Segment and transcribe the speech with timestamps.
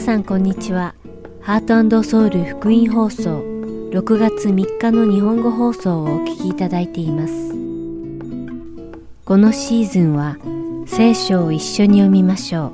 [0.00, 0.94] さんこんにちは。
[1.42, 3.42] ハートソウル福音放送
[3.92, 7.50] 6月3日の日本語放送をお聞きいただいています。
[9.26, 10.38] このシーズンは
[10.86, 12.72] 聖書を一緒に読みましょう。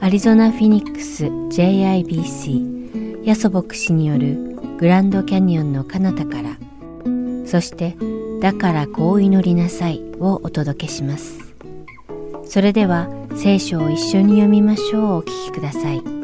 [0.00, 6.56] アリゾナ・フィニックス JIBC ヤソ牧師によるグランドキャニオンの彼方から
[7.46, 7.96] そして
[8.40, 11.54] だからこう祈りなさいをお届けします。
[12.44, 16.21] それでは聖書を一緒に読みましょうお聞きください。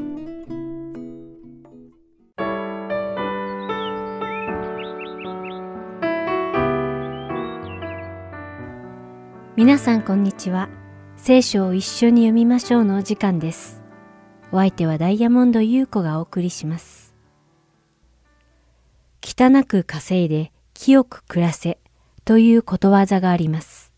[9.58, 10.68] 皆さんこんにちは。
[11.16, 13.82] 聖書を一緒に読みましょうのお時間です。
[14.52, 17.12] お相手はダイヤモンド優子がお送りします。
[19.20, 21.80] 汚く稼いで清く暮らせ
[22.24, 23.92] ということわざがあります。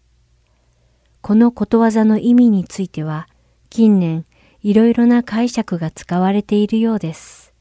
[1.20, 3.28] このことわざの意味については、
[3.68, 4.24] 近年
[4.62, 7.52] いろいろな解釈が使われているようです。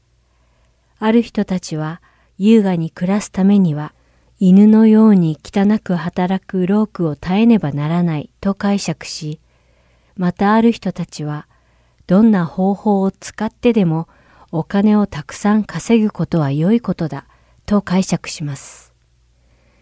[0.98, 2.00] ある人たちは
[2.38, 3.92] 優雅に暮らすためには、
[4.42, 9.38] 犬のように汚く働く労苦を耐えねばならないと解釈し、
[10.16, 11.46] またある人たちは、
[12.06, 14.08] どんな方法を使ってでも
[14.50, 17.26] お金をたくさん稼ぐことは良いことだ
[17.66, 18.94] と解釈します。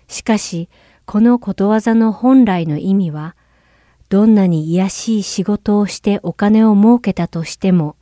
[0.09, 0.69] しかし、
[1.07, 3.37] このことわざの本来の意味は、
[4.09, 7.95] どんなに癒しい仕事をしてお金を儲けたとしても、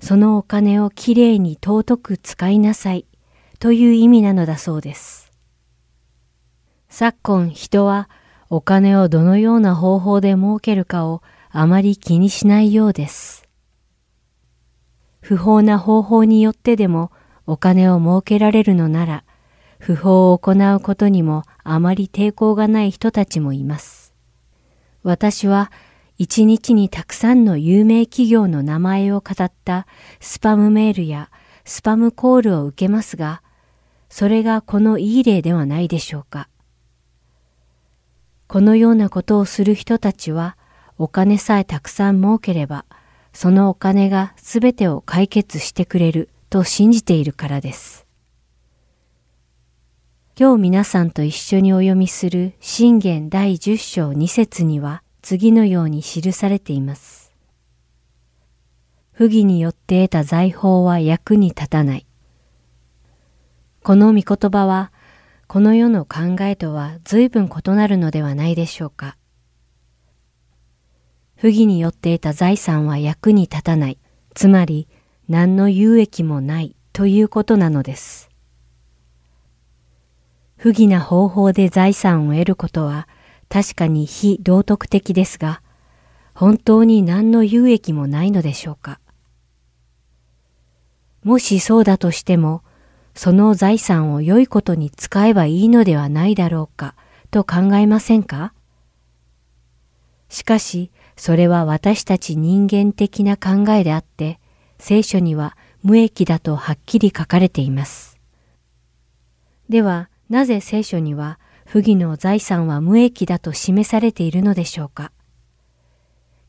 [0.00, 3.06] そのお金をきれいに尊く使いなさい
[3.60, 5.21] という意味なのだそうです。
[6.94, 8.10] 昨今人は
[8.50, 13.48] お金をどのような方法で儲けるかをあまり気にしないようです。
[15.22, 17.10] 不法な方法によってでも
[17.46, 19.24] お金を儲けられるのなら、
[19.78, 24.12] 不法を行うことにもあまり抵抗がない人たちもいます。
[25.02, 25.72] 私は
[26.18, 29.86] 一日にたくさんの有名企業の名前を語った
[30.20, 31.30] スパムメールや
[31.64, 33.40] スパムコールを受けますが、
[34.10, 36.50] それがこのいい例ではないでしょうか。
[38.52, 40.58] このようなことをする人たちは、
[40.98, 42.84] お金さえたくさん儲ければ、
[43.32, 48.06] そのお金がすべてを解決してくれると信じているからです。
[50.38, 57.32] 今日皆さんと一緒にお読みする信玄第10章2節には次のように記されています。
[59.12, 62.06] 不義によって得た財宝は役に立たない。
[63.82, 64.92] この御言葉は
[65.52, 69.18] この世の考えとは随分異なるのではないでしょうか。
[71.36, 73.98] 不義によって得た財産は役に立たない。
[74.34, 74.88] つまり
[75.28, 78.30] 何の有益もないということなのです。
[80.56, 83.06] 不義な方法で財産を得ることは
[83.50, 85.60] 確かに非道徳的ですが、
[86.32, 89.00] 本当に何の有益もないのでしょうか。
[91.22, 92.62] もしそうだとしても、
[93.14, 96.94] その財産を良いことに使えばいいのではないだろうか
[97.30, 98.52] と考えませんか？
[100.28, 104.40] しかし、それは私たち人間的な考えであって、
[104.78, 108.18] 聖書には無益だとはっきり書かれています。
[109.68, 115.12] では、なぜ聖書には不義の財産は無益だと示されているのでしょうか？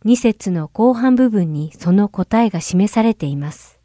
[0.06, 3.80] 二節の後半部分にその答えが示されています。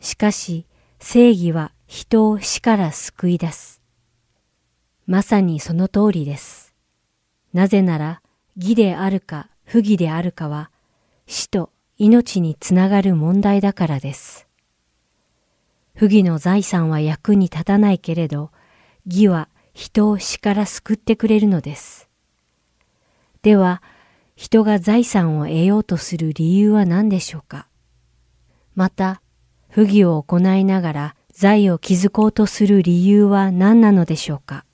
[0.00, 0.66] しかし、
[1.00, 3.80] 正義は人を死から救い出す。
[5.06, 6.74] まさにその通りです。
[7.52, 8.22] なぜなら、
[8.56, 10.70] 義であるか不義であるかは、
[11.26, 14.46] 死と命につながる問題だからです。
[15.94, 18.50] 不義の財産は役に立たないけれど、
[19.06, 22.08] 義は人を死から救ってくれるのです。
[23.42, 23.82] では、
[24.36, 27.66] 人が財産を得ようとする理由は何でしょうか
[28.74, 29.22] また、
[29.70, 34.64] 不義を行いながら財を築こうとする理由は何なのでしょうか？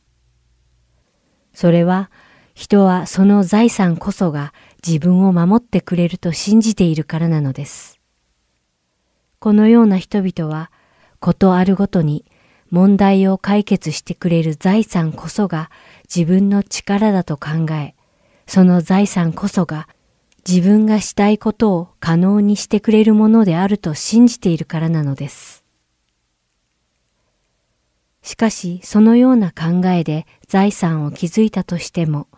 [1.52, 2.10] それは、
[2.54, 4.52] 人はその財産こそが
[4.86, 8.00] 自分を守ってくれると信じているからなのです。
[9.38, 10.70] このような人々は、
[11.20, 12.24] ことあるごとに
[12.70, 15.70] 問題を解決してくれる財産こそが
[16.14, 17.94] 自分の力だと考え、
[18.46, 19.88] その財産こそが
[20.48, 25.64] 自分がしたいことを可能にしてくれるものであると信じているからなのです。
[28.22, 32.28] しかし、そのような考えで財産を築いたとしても、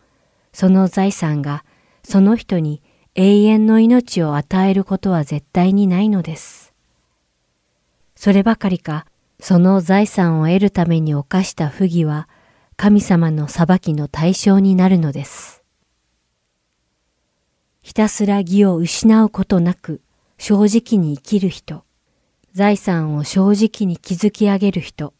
[0.53, 1.65] その財産が
[2.03, 2.83] その人に
[3.15, 6.73] 永遠の命を与えることは絶対にないのです。
[8.17, 9.07] そればかりか、
[9.41, 12.29] その財産を得るために犯した不義は、
[12.77, 15.58] 神様の裁きの対象になるのです。
[17.89, 20.03] ひたすら義を失うことなく、
[20.37, 21.85] 正直に生きる人、
[22.53, 25.15] 財産を正直に築き上げる人、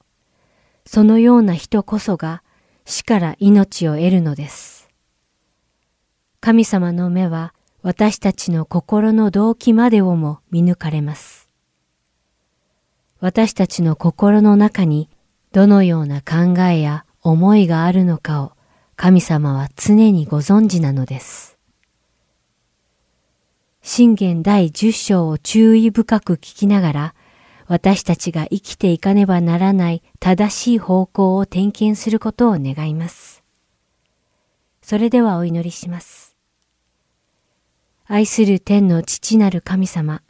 [0.85, 2.43] そのような人こそが
[2.85, 4.91] 死から命を得るのです。
[6.41, 11.49] 神様の目は私たちの心の動機までをも見抜かれます。
[13.19, 15.09] 私たちの心の中に
[15.53, 18.53] どのような考えや思いがあるのかを
[18.95, 21.58] 神様は常にご存知なのです。
[23.91, 27.15] 信玄第十章を注意深く聞きながら、
[27.69, 33.43] 私たちが生きていかねばならない正しい方向を点検することを願います。
[34.83, 36.37] それではお祈りします。
[38.07, 40.21] 愛する天の父なる神様、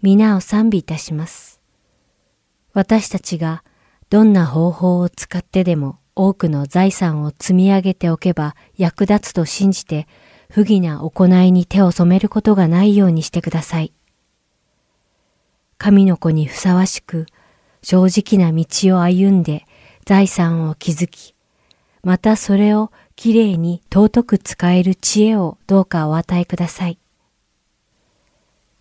[0.00, 1.60] 皆を賛美いたします。
[2.72, 3.64] 私たちが
[4.10, 10.06] どんな方法を使ってでも多くの財産を積み上げておけば役立つと信じて
[10.48, 13.92] 不義な行いに手を染めることがないようにしてください。
[15.78, 17.26] 神の子にふさわしく
[17.82, 18.66] 正直な道
[18.96, 19.66] を歩んで
[20.04, 21.34] 財産を築き、
[22.02, 26.98] またそれをきれいに尊く使える知恵をどうかお与えください。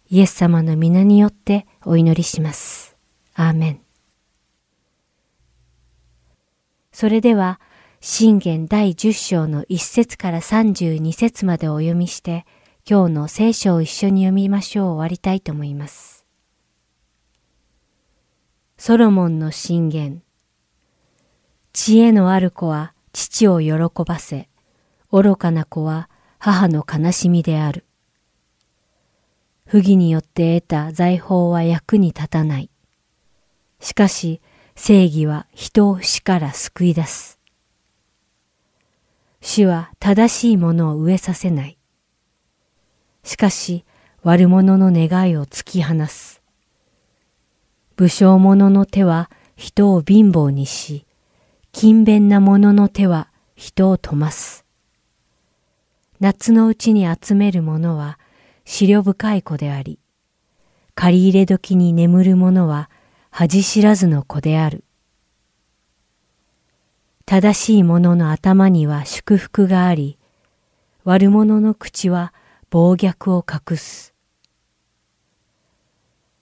[0.10, 2.96] イエス様の皆によってお祈りします。
[3.34, 3.80] アーメン。
[6.92, 7.60] それでは、
[8.08, 12.46] 信玄第10章の1節から32節までお読みして、
[12.88, 16.24] 今日の聖書を一緒に読みましょう終わりたいと思います。
[18.78, 20.22] ソロモンの信玄。
[21.74, 23.74] 知恵のある子は父を喜
[24.06, 24.50] ばせ、
[25.12, 27.86] 愚かな子は母の悲しみである。
[29.66, 32.70] 不義によって得た財宝は役に立たない。
[33.80, 34.42] しかし、
[34.76, 37.35] 正義は人を死から救い出す。
[39.48, 41.78] 死は正しいものを植えさせない。
[43.24, 43.86] しかし
[44.24, 46.42] 悪者の願いを突き放す。
[47.96, 51.06] 武将者の手は人を貧乏にし、
[51.74, 54.66] 勤勉な者の手は人を富ます。
[56.20, 58.18] 夏のうちに集める者は
[58.66, 60.00] 思慮深い子であり、
[60.96, 62.90] 借り入れ時に眠る者は
[63.30, 64.84] 恥知らずの子である。
[67.28, 70.20] 正しい者の頭には祝福があり、
[71.06, 72.34] 悪者の口は
[72.70, 74.14] 暴虐を隠す。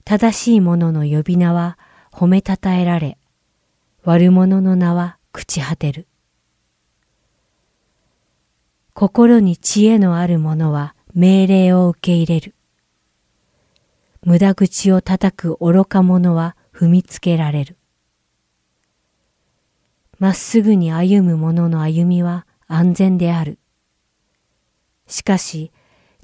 [0.03, 1.77] 正しい者の呼び名は
[2.11, 3.17] 褒めたたえられ、
[4.03, 6.05] 悪者の名は朽ち果てる。
[8.93, 12.55] 心に知恵のある者は命令を受け入れる。
[14.21, 17.77] 無駄口を叩く愚か者は踏みつけられる。
[20.19, 23.59] まっすぐに歩む者の歩みは安全である。
[25.07, 25.71] しかし、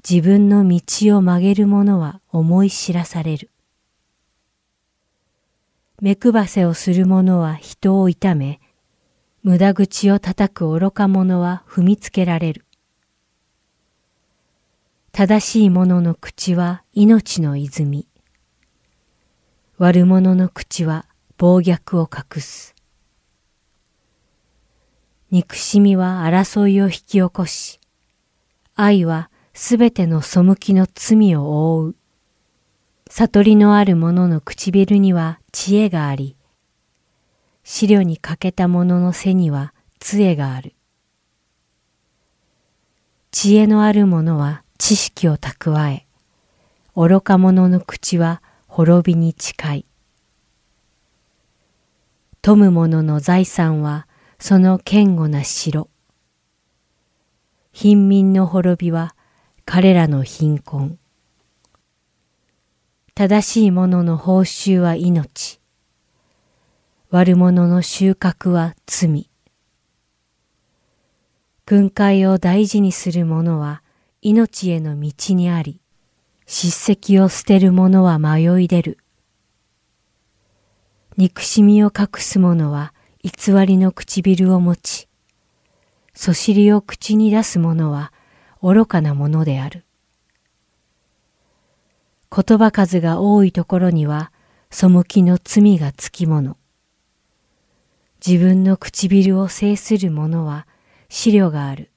[0.08, 3.50] 自分の道を曲げる者は思い知らされる。
[6.00, 8.60] 目配せをする者は人を痛め、
[9.42, 12.64] 無駄口を叩く愚か者は踏みつけられる。
[15.12, 18.06] 正しい者の口は命の泉。
[19.76, 22.74] 悪者の口は暴虐を隠す。
[25.30, 27.78] 憎しみは争いを引き起こし、
[28.74, 31.96] 愛はすべての背きの罪を覆う。
[33.08, 36.34] 悟りのある者の唇には知恵があり、
[37.62, 40.74] 資料に欠けた者の背には杖がある。
[43.30, 46.06] 知恵のある者は知識を蓄え、
[46.96, 49.86] 愚か者の口は滅びに近い。
[52.42, 54.08] 富む者の財産は
[54.42, 55.90] その堅固な城。
[57.72, 59.14] 貧民の滅びは
[59.66, 60.98] 彼らの貧困。
[63.14, 65.60] 正しい者の報酬は命。
[67.10, 69.28] 悪者の収穫は罪。
[71.66, 73.82] 訓戒を大事にする者は
[74.22, 75.82] 命への道にあり、
[76.46, 78.98] 叱責を捨てる者は迷い出る。
[81.18, 85.08] 憎しみを隠す者は偽りの唇を持ち、
[86.14, 88.14] そしりを口に出す者は
[88.62, 89.84] 愚かなものである。
[92.34, 94.32] 言葉数が多いところには
[94.70, 96.56] 背きの罪がつきもの。
[98.26, 100.66] 自分の唇を制する者は
[101.10, 101.90] 資料がある。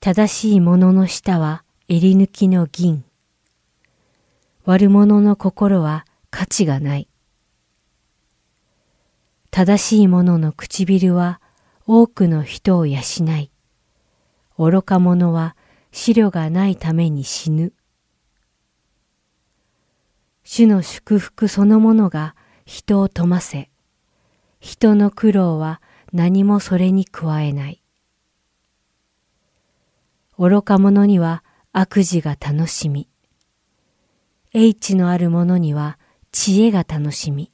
[0.00, 3.04] 正しい者の舌は襟抜きの銀。
[4.66, 7.08] 悪者の心は価値がない。
[9.50, 11.40] 正しい者の唇は
[11.86, 12.98] 多くの人を養
[13.38, 13.50] い、
[14.58, 15.56] 愚か者は
[15.92, 17.72] 資料がないために死ぬ、
[20.44, 22.34] 主の祝福そのものが
[22.64, 23.70] 人を富ませ、
[24.60, 25.80] 人の苦労は
[26.12, 27.82] 何もそれに加えない。
[30.38, 33.08] 愚か者には悪事が楽しみ、
[34.52, 35.98] 英知のある者には
[36.30, 37.50] 知恵が楽しみ、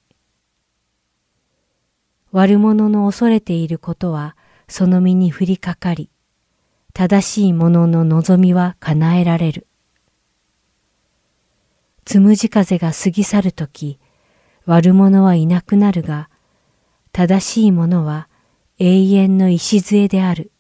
[2.33, 4.37] 悪者の恐れていることは
[4.67, 6.09] その身に降りかかり、
[6.95, 9.67] 正しい者の望みは叶えられる。
[12.07, 13.99] つむじ風が過ぎ去るとき、
[14.65, 16.31] 悪者はいなくなるが、
[17.13, 18.29] 正しい者は
[18.79, 20.53] 永遠の礎である。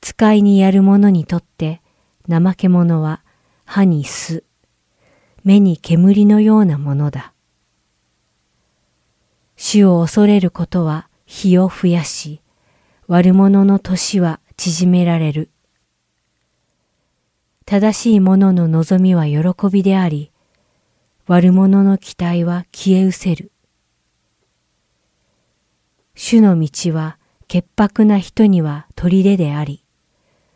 [0.00, 1.80] 使いにやる者にとって
[2.28, 3.22] 怠け者は
[3.64, 4.42] 歯に巣、
[5.44, 7.32] 目に煙のようなものだ。
[9.56, 12.42] 主を恐れることは火を増やし、
[13.08, 15.50] 悪者の年は縮められる。
[17.64, 20.30] 正しい者の望みは喜びであり、
[21.26, 23.50] 悪者の期待は消え失せる。
[26.14, 29.84] 主の道は潔白な人には砦であり、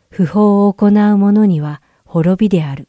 [0.09, 2.87] 不法を行う者には滅びである。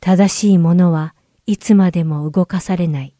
[0.00, 1.14] 正しい者は
[1.46, 3.14] いつまでも動かされない。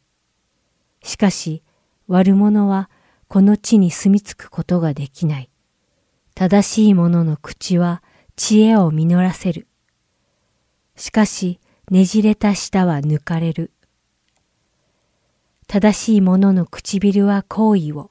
[1.03, 1.63] しかし、
[2.09, 2.91] 悪者は
[3.29, 5.51] この地に住み着くことができない。
[6.35, 8.03] 正しい者の口は
[8.37, 9.67] 知恵を実らせる。
[10.97, 13.73] しかし、ねじれた舌は抜かれる。
[15.67, 18.11] 正しい者の唇は好意を、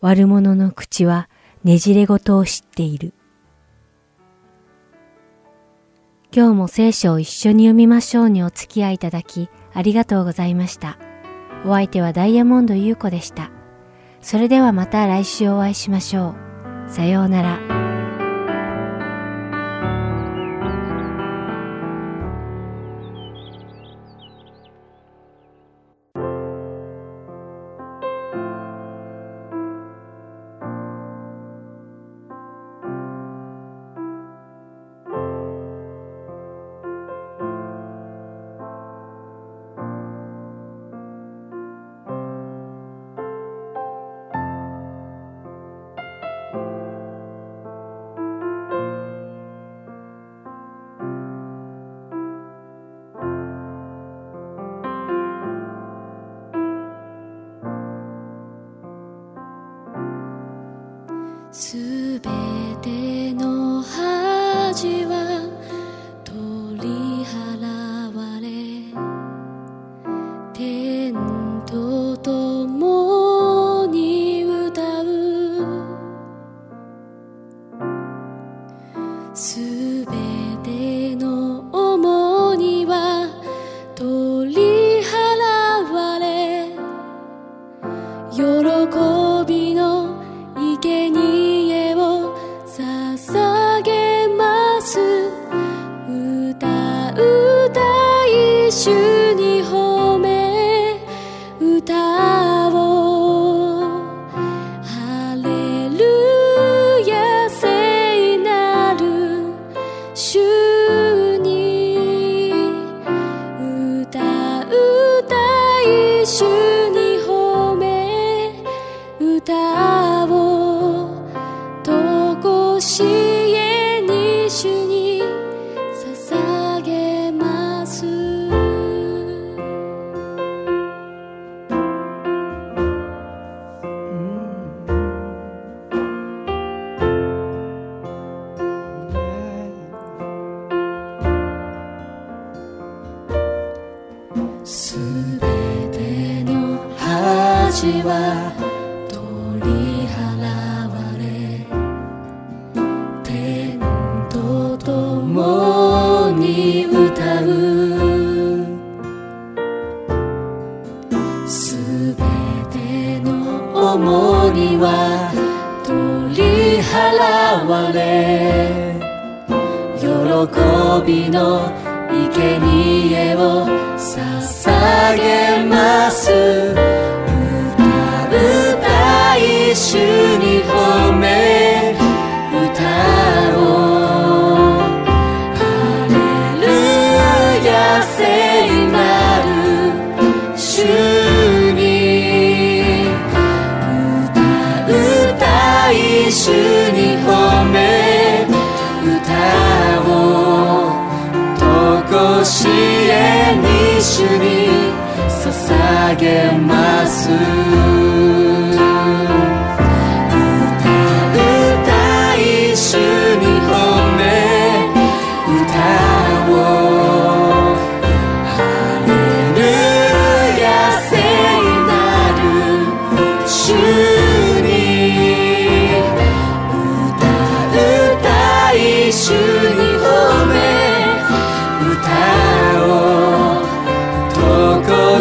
[0.00, 1.28] 悪者の口は
[1.62, 3.12] ねじれごとを知っている。
[6.34, 11.09] 今日も聖書を一緒に読みましょうにお付き合いいただきありがとうございました。
[11.64, 13.50] お相手はダイヤモンド優子でした。
[14.20, 16.34] それではまた来週お会いしましょ
[16.86, 16.90] う。
[16.90, 17.79] さようなら。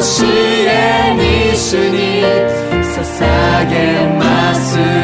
[0.02, 2.24] えに主に
[2.82, 4.99] 捧げます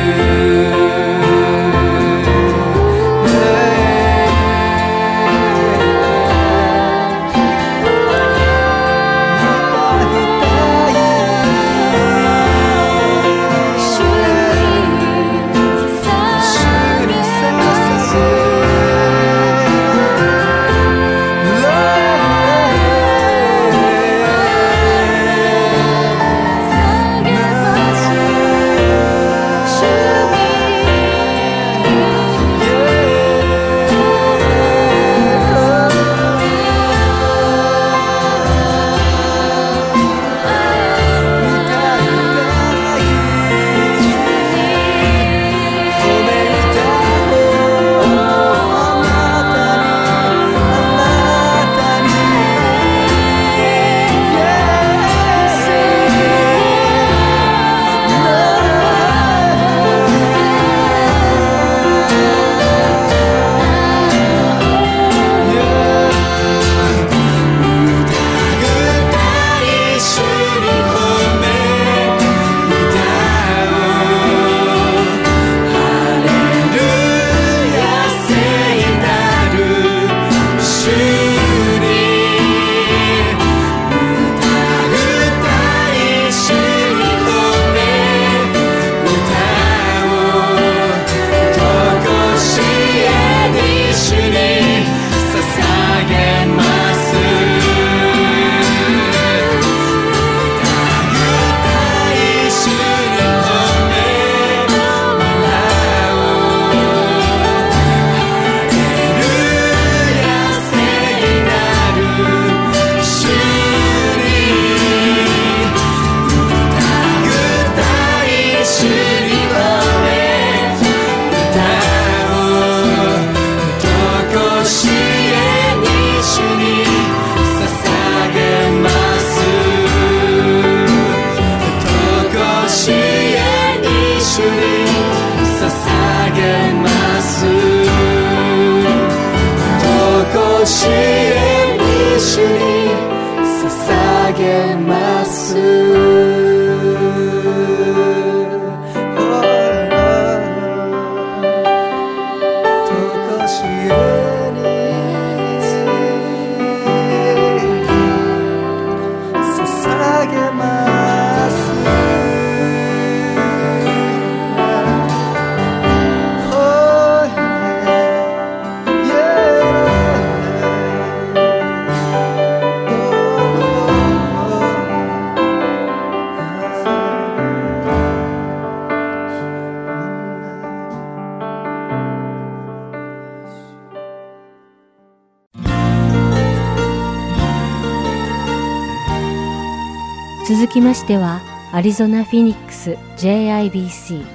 [190.95, 191.41] しては、
[191.73, 194.25] アリゾナ・フィニックス JIBC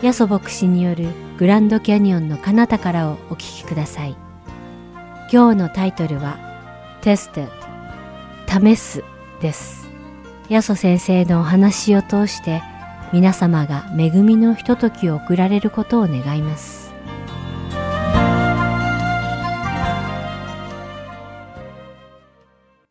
[0.00, 4.16] ヤソ牧師によるグランドキャニオンの彼方からをお聞きください。
[5.30, 6.38] 今日のタイトルは
[7.02, 7.50] Tested
[8.48, 9.04] 試す
[9.42, 9.90] です。
[10.48, 12.62] ヤソ先生のお話を通して
[13.12, 16.90] 皆様が恵みのひとときを送られることを願います。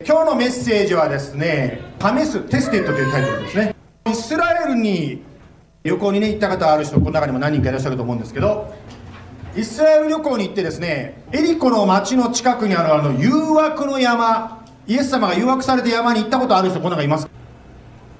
[0.06, 3.76] 今日のメッセージはですね「試すテステッド」というタイトルですね。
[4.10, 5.24] イスラエルに
[5.84, 8.74] 旅行にね行った方ある人この中にも何人かいらっしゃると思うんですけど
[9.56, 17.28] イスラエル旅行に行ってですねエリコの町の近くにあるあの誘惑の山イエス様が誘惑されて山に行ったことある人この中います。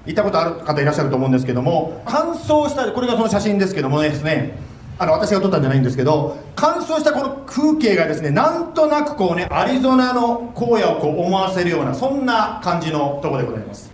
[0.06, 4.56] 行ったことある方いらっしゃると思うんですけども乾燥したこれがその写真ですけどもですね。
[5.00, 13.92] あの私が撮ったんじゃないんですけど乾燥したこの風景がですねなんとなくこうねアリゾナの荒野をこう思わせるようなそんな感じのとこでございます。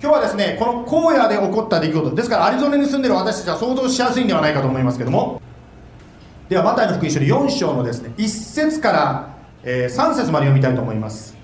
[0.00, 5.42] 今日はですねこの荒野で起こった出来事ですからアリゾナに住んでる私たちは想像しやすいんではないかと思いますけども。
[6.48, 11.36] ではマタイの福音書の4章のですね1節から、えー3節まで読みたいと思います。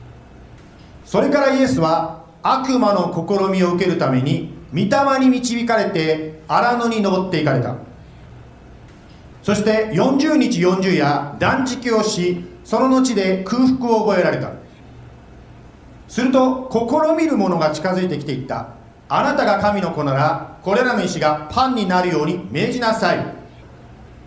[1.04, 7.76] それからイエスは悪魔の試みを受けるために御霊に導かれて荒野に登っていかれた。
[9.44, 14.52] そして40日40夜断食をしその後で空腹を覚えられた。
[16.08, 18.68] すると試みる者が近づいてきていった。
[19.06, 23.18] あなたが神の子ならこれらの石がパンになるように命じなさい。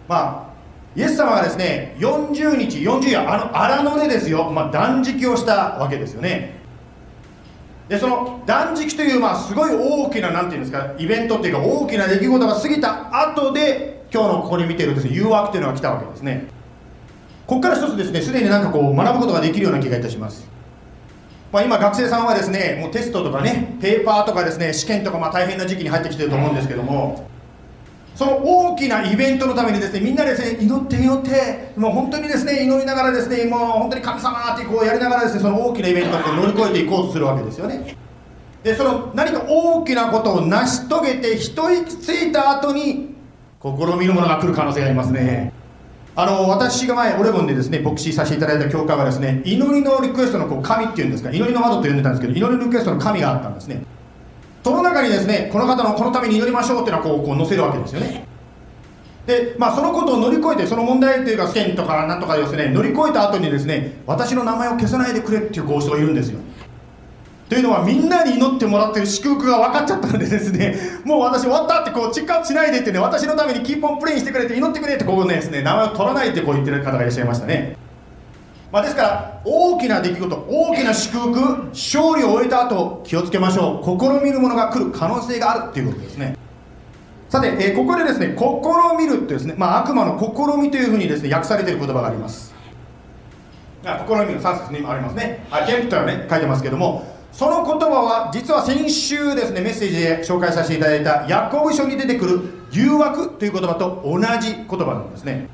[0.08, 0.54] まあ
[0.96, 6.60] イエス様がですね40日40夜あの荒野でですよ、まあ、断食をしたわけですよね。
[7.90, 16.48] でその断食という、まあ、すごい大きななんていうんですかイベントっていうか大きな出来事が過ぎた後で今日のここに見ているですね誘惑というのが来たわけですね。
[17.46, 20.48] ここから一つですねすでになんかこう学ぶことができるような気がいたします。
[21.52, 27.30] まあ、今学生さんはですねもうテストとかねペーパーとかですね試験とかまあ大変な時期に入ってきてると思うんですけども
[28.16, 37.96] その大きなイベントのためにですねみんなでですね祈って祈ってもう本当にですね祈りながらですねもう本当に神様ってこうやりながらですねその大きなイベントを乗り越えていこうとするわけですよね。
[38.64, 43.17] でその何か大きなことを成し遂げて一息ついた後に
[43.62, 45.52] 試みるものが来る可能性がありますね。
[46.16, 53.84] あの私が前オレゴンでですね牧師させていただいた教会はですね祈りのリクエストのこう神っていうんですか祈りの窓と呼んでたんですけど祈りのリクエストの神があったんですね。
[54.64, 58.26] その中にですねこの方のこのために祈りましょうっていうのはこうこう載せるわけですよね。
[59.28, 66.40] でまあそのことを乗り越えてその問題というか試験とかなんとかですね乗り越えた後にですね私の名前を消さないでくれっていうこう人がいるんですよ。
[67.50, 77.78] というのはみんなに祈ってもらってる祝福が分かっちゃったのでですねもう私終わったってこうチェックアウトしないでってね私のために keep on praying してくれて祈ってくれってこうねですね名前を取らないってこう言ってる方がいらっしゃいましたね。
[78.70, 84.00] まあ、ですから大きな出来事大きな祝福勝利を終えた後気をつけましょう。
[84.00, 86.38] 試みるものが来る可能性があるっていうことですね。
[87.30, 92.54] さて、えーここでですね試みるってですね、まあ、悪魔の試みというふうにですね訳されている言葉があります。
[93.84, 95.46] 試みの3節にもありますね。
[95.50, 102.40] あ tempt とはね書いてますけどもその言葉は実は先週ですねメッセージで紹介させていただいたヤコブ書に出てくる
[102.72, 105.48] 誘惑という言葉と同じ言葉なんですね。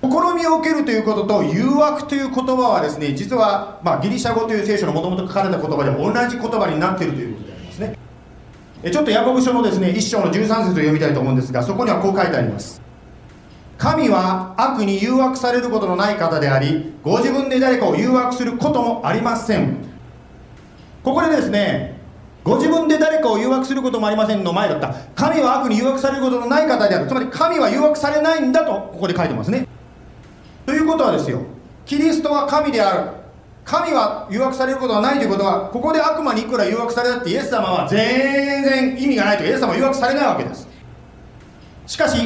[0.00, 7.98] 試みを受けるということと誘惑という言葉はですね実は、まあ、ギリシャ語という聖書のもともと書かれた言葉で同じ言葉になっているということでありますね。
[8.90, 12.80] ちょっとヤコブ書のですね1章の13節を読みたいと思うんですがそこにはこう書いてあります。
[13.76, 19.89] 神は悪に誘惑されることのない方でありご自分で誰かを誘惑することもありません。
[21.02, 21.98] ここでですね
[22.42, 24.94] ご自分で誰かを誘惑することもありませんの前だった。
[25.14, 27.06] 神は悪に誘惑されることのない方である。
[27.06, 29.68] つまり神は誘惑されないんだとここで書いてますね。
[30.64, 31.42] ということはですよ。
[31.84, 33.10] キリストは神である。
[33.64, 39.44] 神は誘惑されることはないということはここで悪魔にいくら誘惑されたってイエス様は全然意味がないと。
[39.44, 40.66] イエス様は誘惑されないわけです。
[41.86, 42.16] しかし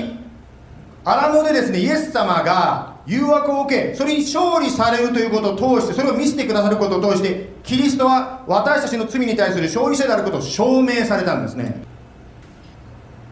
[1.05, 11.83] 荒野でですねイエス様が誘惑を受けそれに勝利されるということを通してそれを見せてくださることを通してキリストは私たちの罪に対する勝利者であることを証明されたんですね。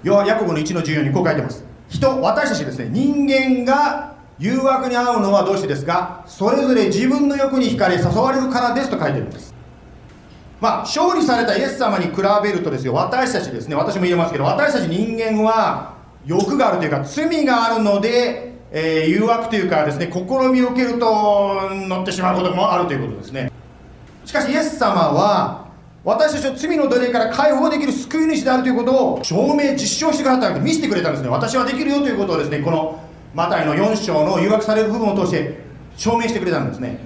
[0.02, 1.64] 要はヤコブの1の14にこう書いてます。
[1.88, 2.88] 人私たちですね。
[2.90, 6.24] 人間が誘惑に遭うのはどうしてですか？
[6.26, 9.54] それぞれ自分の欲に惹かれ誘われるからですと書いてるんです。
[10.60, 12.94] まあ勝利されたイエス様に比べるとですよ。
[12.94, 13.76] 私たちですね。
[13.76, 15.94] 私も言えますけど私たち人間は
[16.26, 23.52] 欲があるというか罪があるので、えー誘惑というかですね試みを受けると乗ってしまうこともあるということですね。
[24.24, 25.66] しかしイエス様は
[26.04, 31.28] 私たちを罪の奴隷から解放できる救い主であるということを証明実証してくださったわけで見せてくれたんですね。
[31.28, 33.00] 私はできるよということをですねこの
[33.34, 35.60] マタイの4章の誘惑される部分を通して
[35.96, 36.98] 証明してくれたんですね。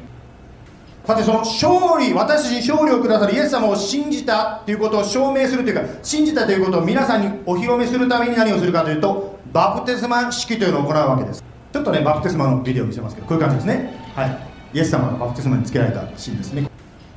[1.05, 11.46] さてその勝利私たちに勝利をくださるイエス様を信じたということを証明するというか信じたということを皆さんにお披露目するために何をするかというとバプテスマ式というのを行うわけです。
[11.77, 13.93] ちょっとねバプテスマのビデオを見せますけどこういう感じですね。
[14.15, 14.39] はい。
[14.73, 16.71] イエス様がバプテスマにつけられたシーンですね。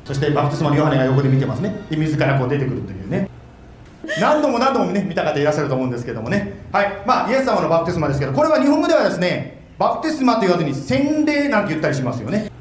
[0.03, 1.79] そしてバプテスマのヨハネが横で見てますね。
[1.89, 3.29] で自らこう出てくるというね。
[4.19, 6.65] 何度も何度もね見た方いらっしゃると思うんですけどもね。
[6.73, 7.03] はい。
[7.07, 12.51] まあイエス様のバプテスマですけどこれは日本語ではですねバプテスマと言わずに洗礼なんて言ったりしますよね。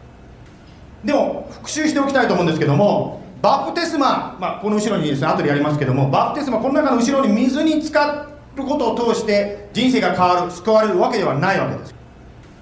[1.04, 11.94] でも復習しておきたいと思うんですけどもバプテスマ、まあ、この後ろにですね後でやりますけどもバプテスマこの中の後ろに水に浸かることを通して人生が変わる救われるわけではないわけです。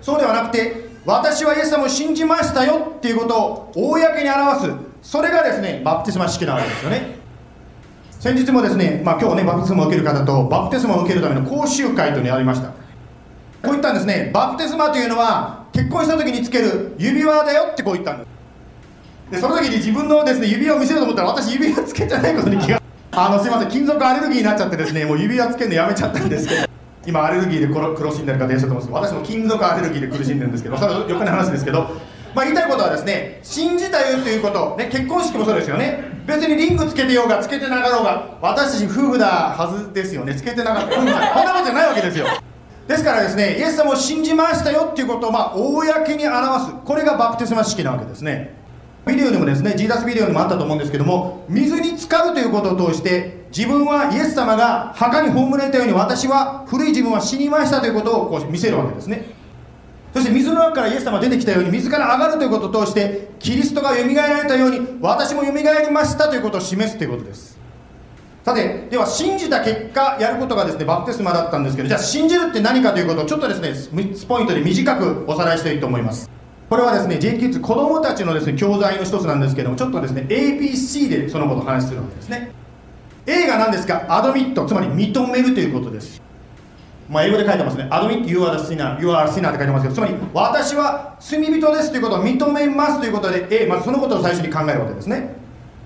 [0.01, 7.17] そうではなくて私はイエス様を信じましたよっていうことを公に表すそれがですねバプテスマ式なわけですよね。
[8.19, 12.69] 先日もですね、まあ、今日ねバプテスマを受ける方とバプテスマを受けるための講習会というのをやりました。
[12.69, 12.75] こ
[13.65, 18.29] う言ったんですねバプテスマというのは結婚した時につける指輪だよってこう言ったんです。
[19.33, 22.81] でその時に自分のですね指輪を見せようと思ったら私指輪つけてないことに気が
[23.19, 23.71] あのすいません。
[23.71, 26.67] 金属アレルギーになっちゃってですねもう指輪つけるのやめちゃったんですけど
[27.07, 28.87] 今アレルギーで苦しんでる方いらっしゃると思うんです。
[28.89, 31.89] けど私も金属アレルギーで苦しんでるんですけどそれはよくない話ですけど
[32.35, 36.05] まあ、言いたいことはですね信じたよということ、ね、結婚式もそうですよね。
[36.27, 40.35] 別にリングつけてようがつけてなかろうが私たち夫婦だはずですよね。
[40.35, 40.99] つけてなかった。
[40.99, 42.27] 夫婦だこんなことじゃないわけですよ。
[42.87, 46.75] ですからですねイエス様を信じましたよっていうことをまあ公に表す。
[46.85, 48.55] これがバプテスマ式なわけですね。
[49.07, 59.35] ビデオにもですねジーザスビデオにもあったと思うんですけども水に浸かるということを通して自分はイエス様が墓に葬られたように私は古い自分は死にましたということをこう見せるわけですね。
[60.13, 67.59] そして水の中からイエス様が出てきたように水から上がるということを通してキリストがよみがえられたように私もよみがえりましたということを示すということです。
[68.45, 76.36] さてでは信じた結果やることがですねバプテスマだったんですけどじゃあ信じるって何かということをちょっとですね3つポイントで短くおさらいしたいと思います。
[76.69, 82.51] これはですね JQ2 子供たちのですね教材の一つなんですけどもちょっとですね ABC でそのことを話するわけですね
[83.27, 84.05] A が何ですか？
[84.09, 86.21] アドミットつまり認めるということです
[87.09, 87.85] まあ、英語で書いてますね。
[87.85, 95.37] Admit you are the sinner, you are a sinner って書いてますけど、つまり私は罪人ですということを認めますということで、A、まずそのことを最初に考えるわけですね。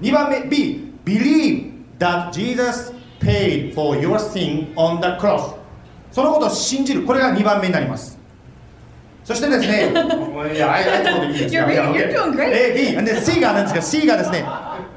[0.00, 5.56] 2番目、B、Believe that Jesus paid for your sin on the cross。
[6.10, 7.04] そのことを信じる。
[7.04, 8.18] これが2番目になります。
[9.24, 9.92] そしてですね.
[12.52, 14.44] A、B、で C がなんですか C がですね、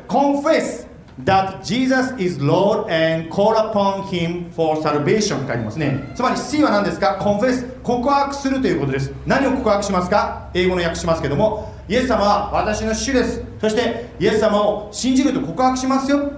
[0.08, 0.88] Confess
[1.24, 6.12] that Jesus is Lord and call upon him for salvation と書いてますね。
[6.16, 9.14] つまり C は何ですか？Confess 告白するということです。
[9.28, 10.50] 何を告白しますか？
[10.54, 13.44] 英語の訳しますけども、イエス様は私の主です。
[13.60, 16.32] そしてイエス様を信じると告白しますよ。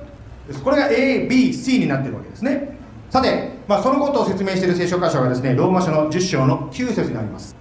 [0.64, 2.76] これが A、B、C になっているわけですね。
[3.10, 7.56] さて、まあ、そのことを説明している聖書箇所がですね、ローマ書の10章の9節にあります。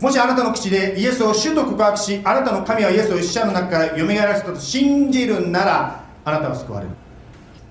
[0.00, 6.92] もしあなたの口でイエスを主と告白し、あなたの神はイエスを死者の中から蘇らせたと信じるなら、あなたは救われる。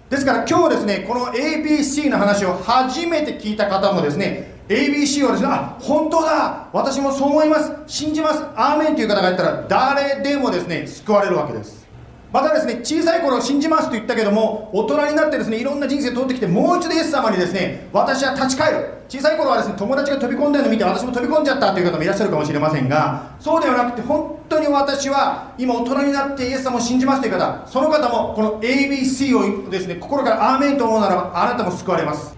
[0.09, 11.85] ですから今日ですね、この ABC の話を初めて聞いた方もですね、ABC をですね、あ、本当だ私もそう思います信じますアーメンという方がいたら、誰でもですね、救われるわけです。
[12.33, 18.94] またですね、小さい頃信じますと言ったけども、大人になってですね、いろんな人生通ってきて、もう一度イエス様にですね、私は立ち返る。
[19.07, 32.35] 小さい頃はですね、友達が飛び込んでるのを見て、私も飛び込んじゃったという方もいらっしゃるかもしれませんが、そうではなくて、本当に私は今大人になってイエス様を信じますという方、その方もこの ABC をですね、心からアーメンと思うならば、あなたも救われます。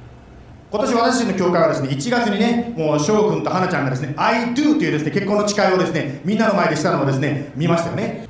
[0.69, 8.27] 今年私たちの教会はですね1月にねもう翔くんと花ちゃんがですね I do というですね結婚の誓いをですねみんなの前でしたのをですね見ましたよね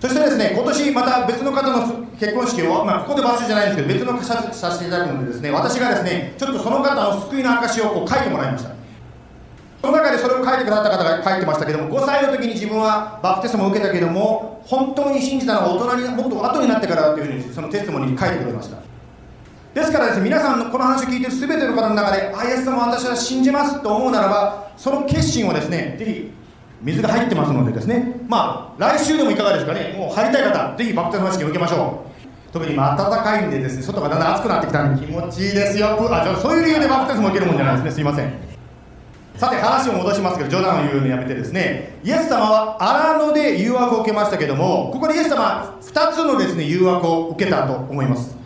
[0.00, 8.76] そしてですね今年また別の方の結婚式を、まあ、ここで場所じゃないんですけど別のささせていただくのでですね私がですねちょっとその方の救いの証をこう書いてもらいました。
[9.82, 18.78] その中でそれを書いてくださった方が書いてましたけども5歳の時に自分はバプテスマを受けたけども本当に信じたのは大人にもっと後になってからだというふうにそのテストモニーに書いてくれました。
[19.74, 26.32] ですからですね皆さんのこの話を聞いてる全ての方の中であイエス様私は信じますと思うならばその決心をですねぜひ
[26.86, 32.52] 水が入ってますのでですねまあ来週でもいかがですかねもう入りたい方ぜひバプテスマ式を受けましょう。
[32.52, 35.88] 特に今暖かいんでですね外がだんだん暑くなってきたんで気持ちいいですよ。
[36.10, 37.90] あじゃあそういう理由でバプテスマを受けるもんじゃないですね。
[37.90, 38.32] すいません。
[39.34, 41.98] さて話を戻しますけど冗談を言うのやめてですね。
[42.04, 48.36] イエス様は荒野で誘惑を受けましたけどもここでイエス様は2つのですね誘惑を受けたと思います。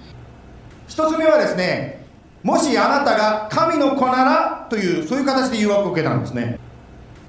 [0.88, 2.06] 一つ目はですね
[2.42, 6.58] もしあなたが神の子ならというそういう形で誘惑を受けたんですね。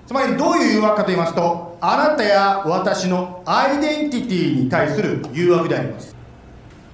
[0.05, 6.15] つまりどういう誘惑かと言いますとあなたや私のアイデンティティに対する誘惑であります。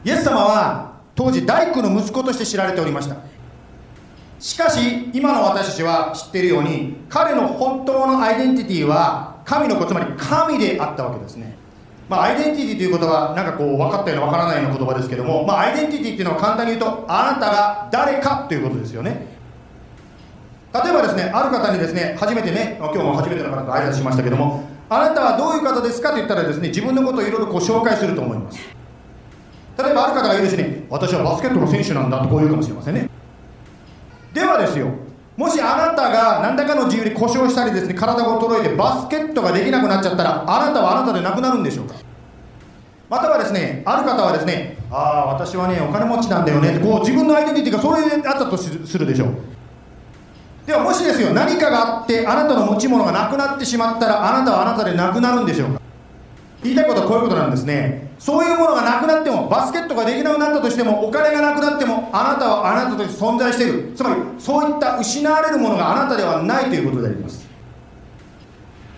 [0.03, 3.17] イエス様は当時大工の息子として知られておりました。
[4.39, 11.57] しかし今の私たちは知っているように彼の本当のアイデンティティは神の子つまり神であったわけですね。
[12.07, 19.36] まあ、アイデンティティということはなんかこう分かったような分からないような言葉ですけども、まあ、アイデンティティっていうのは簡単に言うとあなたが誰かということですよね。
[20.83, 28.59] 例えばですねある方にですね初めてね今日も初めての方と挨拶しましたけどもあなたはどういう方ですかと言ったらですね自分のことをいろいろこう紹介すると思います。
[29.77, 33.09] 例えばある方が言うですね私はバスケットの選手なんだとこう言うかもしれませんね。
[34.33, 34.87] ではですよ
[35.35, 41.95] もしあなたが何らかの理由で故障したりですね体が衰えてバスケットができなくなっちゃったらあなたはあなたでなくなるんでしょうか？
[43.09, 49.37] またはですねある方はですねああ私はねお金持ちなんだよねってこう自分のアイデンティティがそれであったとするでしょう。
[50.67, 55.81] ではもしですよ何かがあってあなたの持ち物がなくなってしまったらあなたはあなたでなくなるんでしょうか？
[56.61, 58.11] 言いたいことはこういうことなんですね。
[58.19, 63.93] そういうものがなくなってもバスケットができなくなったとしてもお金がなくなってもあなたはあなたとして存在している。
[63.95, 67.47] つまりそういった失われるものがあなたではないということであります。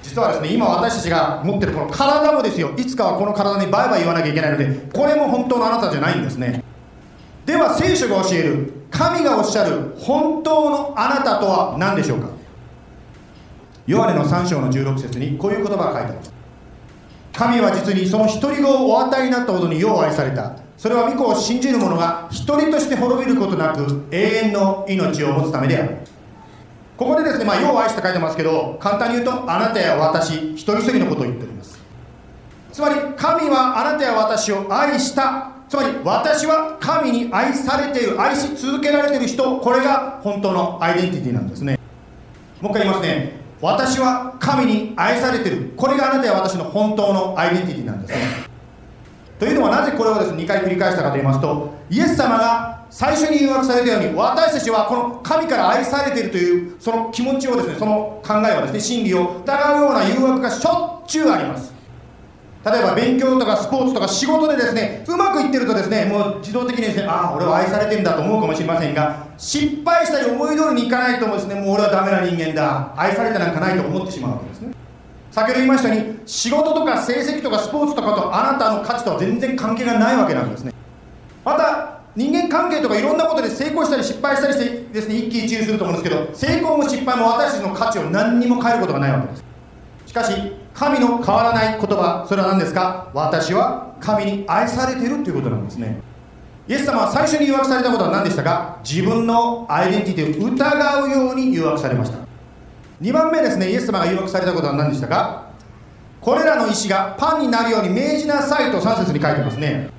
[0.02, 2.74] 実はですね今私たちが持ってるこの体もですよ。
[2.78, 6.64] いつかはこの体にバイバイ言わなきゃいけないのでこれも本当のあなたじゃないんですね。
[7.46, 8.79] では聖書が教える。
[8.92, 12.30] 神がおっしゃる本当のあなたとは何でしょうか？
[13.88, 16.34] ヨハネの3章の16節にこういう言葉が書いてあります。
[17.34, 20.58] 神は実にその一人子をお与えになったほどによう愛された。
[20.78, 25.98] それは御子を信じる者が一人として滅びることなく永遠の命を持つためである。
[26.98, 31.80] ここでですね、まあ、よう愛して書いてますけど簡単に言うとあなたや私一人一人のことを言っております。
[32.72, 41.80] つまり神はあなたや私を愛したつまり私は神に愛されている愛し続けられている人これが本当のアイデンティティなんですね。
[42.60, 43.40] もう一回言いますね。
[43.62, 45.74] 私は神に愛されている。
[45.78, 48.50] これがあなたや私の本当のアイデンティティなんですね。
[49.38, 61.79] というのはなぜこれをですね2回繰り返したかと言いますとイエス様が最初に誘惑されたように私たちはこの神から愛されているというその気持ちをですねその考えをですね真理を疑うような誘惑がしょっちゅうあります。
[62.66, 72.94] 例えば勉強とかスポーツとか仕事でですねうまくいってるとですねもう自動的にですねああ俺は愛されてんだと思うかもしれませんが失敗したり思い通りにいかないともですねもう俺はダメな人間だ。
[72.98, 74.74] 愛されてなんかないと思ってしまうわけですね。
[75.32, 80.74] 先ほど言いましたように仕事とか成績とかスポーツとかとあなたの価値とは全然関係がないわけなんですね。
[81.46, 89.49] また人間関係とかいろんなことで成功したり失敗したりしてですね一喜一憂すると思うんですけど成功も失敗も私たちの価値を何にも変えることがないわけです。
[90.10, 90.34] しかし
[90.74, 93.12] 神の変わらない言葉それは何ですか？
[93.14, 96.02] 私は神に愛されているということなんですね。
[96.68, 98.80] イエス様は最初に誘惑されたことは何でしたか？
[98.84, 102.18] 自分のアイデンティティを疑うように誘惑されました。
[103.02, 105.52] 2番目ですねイエス様が誘惑されたことは何でしたか？
[106.20, 109.92] これらの石がパンになるように命じなさいと3節に書いてますね。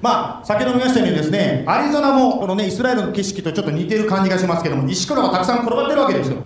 [0.00, 6.42] まあ先ほど見ましたようにですねアリゾナもこのねイスラエルの景色とちょっと似てる感じがしますけども石ころがたくさん転がってるわけですよ。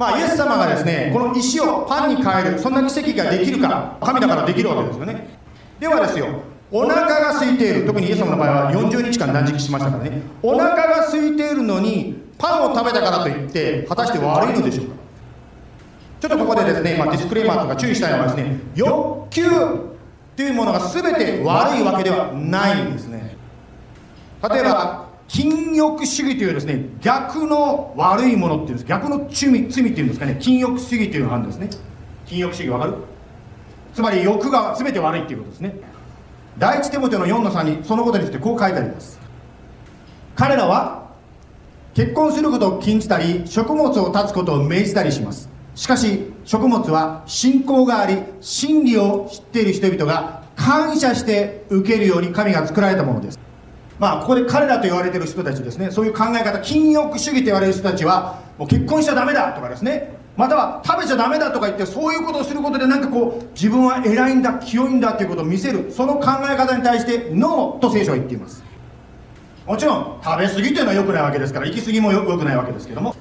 [0.00, 5.28] まあイエス様がですねこの石をパンに変えるそんな奇跡ができるか神だからできるわけですよね。
[5.78, 6.40] ではですよ
[6.72, 10.22] お腹が空いている特にイエス様の場合は40日間断食しましたからね。
[10.42, 14.92] お腹が空いているのにパンを食べたからといって果たして悪いのでしょうか。
[16.20, 19.42] ちょっとここでですね、まあ、ディスクレーマーとか注意したいのはですね欲求
[20.34, 23.36] というものが全て悪いわけではないんですね。
[24.50, 28.84] 例えば禁欲主義というですね逆の悪いものっていうんです。
[28.84, 30.36] 逆の罪罪っていうんですかね。
[30.40, 31.70] 禁欲主義というのがあるんですね。
[32.26, 32.96] 禁欲主義わかる？
[33.94, 35.76] つまり欲が全て悪いっていうことですね。
[36.58, 39.20] 第一手元の4の3にそのことについてこう書いてあります。
[40.34, 41.10] 彼らは
[41.94, 45.48] 結婚することを禁じたり食物を断つことを命じたりします。
[45.76, 53.38] しかし食物は信仰があり真理を知っている人々が感謝して受けるように神が作られたものです。
[54.00, 55.90] まあここで彼らと言われてる人たちですね。
[55.90, 60.18] そういう考え方禁欲主義と言われる人たちはもう結婚しちゃダメだとかですね。
[60.36, 65.92] または食べちゃダメだとか言ってそういうことをすることでなんかこう自分は偉いんだ清いんだということを見せる。
[65.92, 68.64] その考え方に対してノーと聖書は言っています。
[69.66, 73.14] もちろん食べ過ぎというのは良くないわけですから行き過ぎも良くないわけですけども。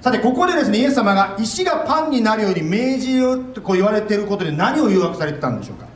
[0.00, 5.86] さてここでですねイエス様が石がパンになるように命じよとこう言われていることで何を誘惑されてたんでしょうか。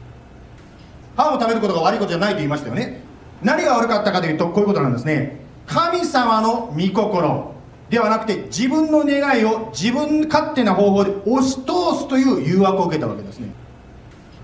[1.15, 3.07] パンを食べることが悪いことじゃないと言いましたよね。
[3.43, 5.41] 何が悪かったかというとこういうことなんですね。
[5.67, 7.57] 神様の御心。
[7.91, 13.49] ではなくて自分の願いを自分勝手な方法で押し通すという誘惑を受けたわけですね。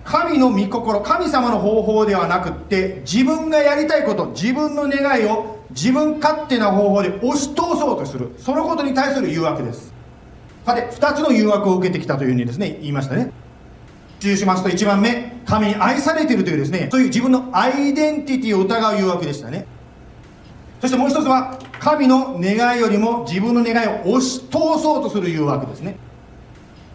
[0.04, 8.30] 神の御心神様の方法ではなくって自分がやりたいこと自分の願いを自分勝手な方法で押し通そうとする。
[8.38, 9.92] そのことに対する誘惑です。
[10.64, 13.30] さて2つの誘惑を受けてきたというふうにですね言いましたね。
[14.20, 19.66] 注しますと1番目神に愛されているというですねそういう自分のアイデンティティを疑う誘惑でしたね。
[20.80, 25.96] そしてもう一つは神の願いよりも自分の願いを押し通そうとする誘惑ですね。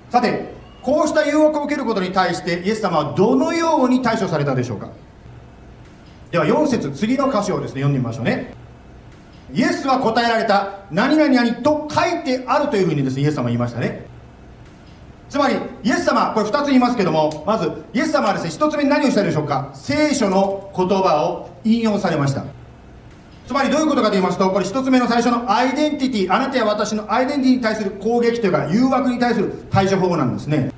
[0.10, 4.90] さてこうした誘惑を受けることに対してイエス様はどのように対処されたでしょうか。
[6.32, 8.54] では4節次の箇所をですね読んでみましょうね。
[9.52, 14.06] イエスは答えられた何々々と書いてあるというふうにですねイエス様は言いましたね。
[15.30, 19.70] つまりイエス様これ2つ言いますけどもまずイエス様はですね1つ目に何をしたでしょうか？
[19.76, 22.44] 聖書の言葉を引用されました。
[23.48, 30.72] つまりどういうことかと言いますとこれ1つ目の最初のアイデンティティあなたや私のアイデンティティに対する攻撃というか誘惑に対する対処法なんですね。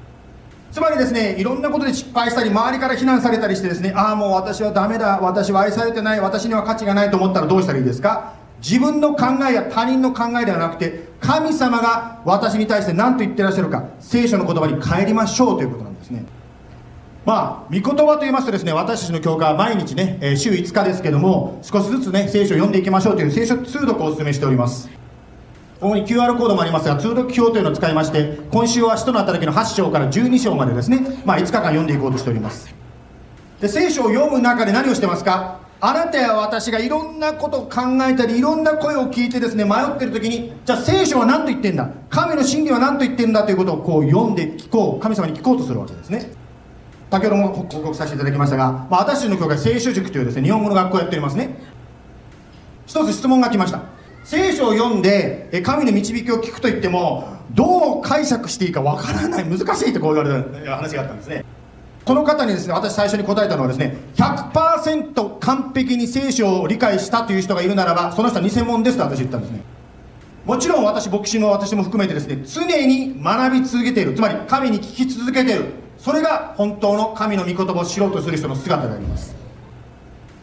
[0.71, 8.35] つまりですねいろんなことで失敗したり周りから非難されたりしてですねああもう私はダメだ私は愛されてない私には価値がないと思ったらどうしたらいいですか？
[8.61, 16.25] 自分の考えや他人の考えではなくて神様が私に対して何と言ってらっしゃるか聖書の言葉に帰りましょうということなんですね。
[17.23, 24.89] まあ御言葉と言いますとですね私たちの教会は毎日ね、え週5日ですけども少しずつね聖書を読んでいきましょうという聖書通読をお勧めしております。
[25.79, 32.73] ここに QR コードもありますが通読表というのを使いまして今週は使徒の働きの8章から12章までですね、まあ、5日間読んでいこうとしております。
[33.59, 35.59] で聖書を読む中で何をしてますか？
[35.83, 41.89] あなたや私がいろんなことを考えたりいろんな声を聞いてですね迷ってる時にじゃあ聖書は何と言ってんだ？
[42.11, 43.43] 神の真理は何と言ってんだ？
[43.43, 45.01] ということをこう読んで聞こう。
[45.01, 46.31] 神様に聞こうとするわけですね。
[47.09, 51.57] 先ほども報告させていただきましたが、まあ、私の教会聖書塾というですね日本語の学校をやっておりますね。
[52.85, 53.81] 一つ質問が来ました。
[54.23, 59.45] 聖書を読んで神の導きを聞くと言ってもどう解釈していいかわからない。
[59.45, 61.43] 難しいとこう言われた話があったんですね。
[62.05, 69.61] この方にですね私最初に答えたのはですね100%完璧に聖書を理解したという人がいるならばその人は偽物ですと私言ったんですね。
[70.45, 74.15] もちろん私牧師の私も含めてですね常に学び続けている。
[74.15, 75.65] つまり神に聞き続けている。
[75.99, 79.35] それが本当の神の御言葉を知ろうとする人の姿であります。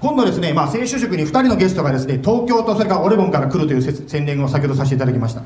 [0.00, 5.42] 今度ですね、まあ、聖書塾に2人のゲストがですね東京とそれからオレゴンから来るという宣伝を先ほどさせていただきました。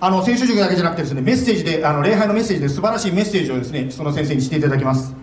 [0.00, 5.14] あの聖書塾だけじゃなくてですねメッセージであの礼拝のメッセージで素晴らしいメッセージをですねその先生にしていただきます。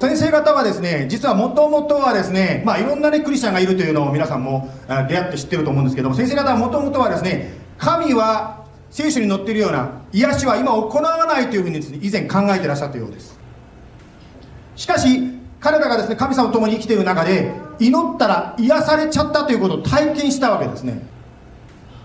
[0.00, 13.38] 先生方はですね実はもともとはですねまあいろんなねクリスチャンがいるというのを皆さんも出会って知ってると思うんですけども先生方はもともとはですね神は聖書に載っているような癒しは今行わないというふうにですね以前考えてらっしゃったようです。
[14.74, 15.20] しかし
[15.60, 21.06] 彼らがですね神様と共に生きている中で祈ったら癒されちゃったということを体験したわけですね。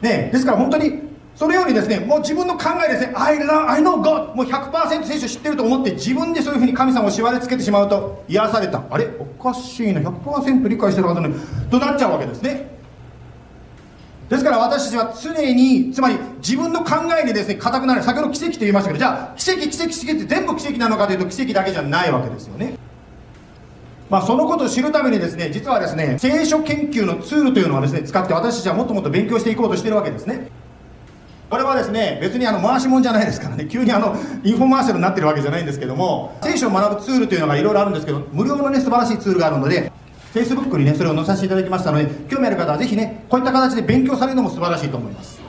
[0.02, 1.05] ねですから本当に
[1.36, 8.82] そのようにですねもう自分の考えですね I, love, I know God もう100%聖書知ってると思って自分でそういうふうに神様を縛り付けてしまうと癒された。
[8.90, 9.10] あれ？
[9.20, 10.00] おかしいな。
[10.00, 11.42] 100%理解してるはずなのに。
[11.70, 12.74] となっちゃうわけですね。
[14.30, 18.02] ですから私たちは常につまり自分の考えにですね固くなる。
[18.02, 22.78] 先ほど奇跡と言いましたけどじゃあ奇跡奇跡奇跡って全部奇跡なのかというと奇跡だけじゃないわけですよね。
[24.10, 30.50] まあ、そのことを知るためにですね実はですね聖書研究のツールというのをですね使って私たちはもっともっと勉強していこうとしてるわけですね。
[31.56, 33.66] これはですね別にあの回し物じゃないですからね。
[33.72, 39.90] 急にあのインフォマーシャルになってるわけじゃないんですけども聖書を学ぶツールというのがいろいろあるんですけど無料のね素晴らしいツールがあるので
[40.34, 45.42] Facebook にねそれを載させていただきましたので興味ある方はぜひねこういった形で勉強されるのも素晴らしいと思います。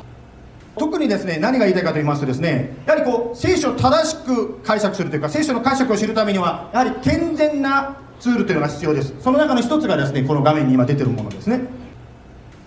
[0.79, 9.13] 特にですね何が言いたいかと言いますとですねやはりこう聖書を正しく解釈するというか聖書の解釈を知るためにはやはり健全なツールというのが必要です。
[9.21, 11.76] その中の一つがですねこの画面に今出てるものですね。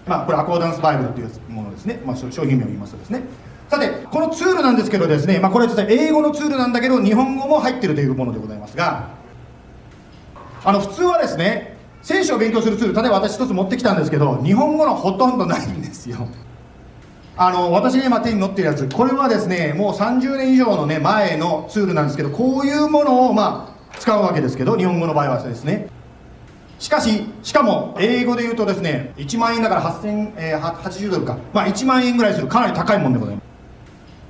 [0.10, 3.22] まあこれアコーダンスバイブルというものですね、まあ、商品名を言いますとですね。
[3.70, 9.10] さてこのツールなんですけどですね、まあ、これは実は英語のツールなんだけど日本語も入ってるというものでございますが
[10.66, 16.28] あの普通はですね聖書を勉強するツール例えば私一つ持ってきたんですけど日本語のほとんどないんですよ。
[17.38, 25.88] あの私が今手に持ってるやつこれはですねもう30年以上のね前のツールなんですけどこういうものをまあ使うわけですけど日本語の場合はですね。
[26.80, 31.38] しかししかも英語で言うとですね1万円だから8000、えー、80ドルか。
[31.54, 32.48] まあ1万円ぐらいする。
[32.48, 33.42] かなり高いもんでございま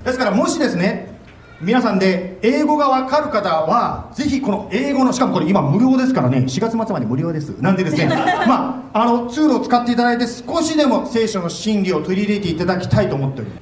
[0.02, 0.06] す。
[0.06, 1.20] ですからもしですね
[1.62, 7.50] 皆さんで英語がわかる方はぜひこの英語のしかもこれ今無料ですからね4月末まで無料です。
[7.62, 8.08] なんでですね
[8.48, 13.62] まああのツールを使っていただいて少しでも聖書の真理を取り入れていただきたいと思っております。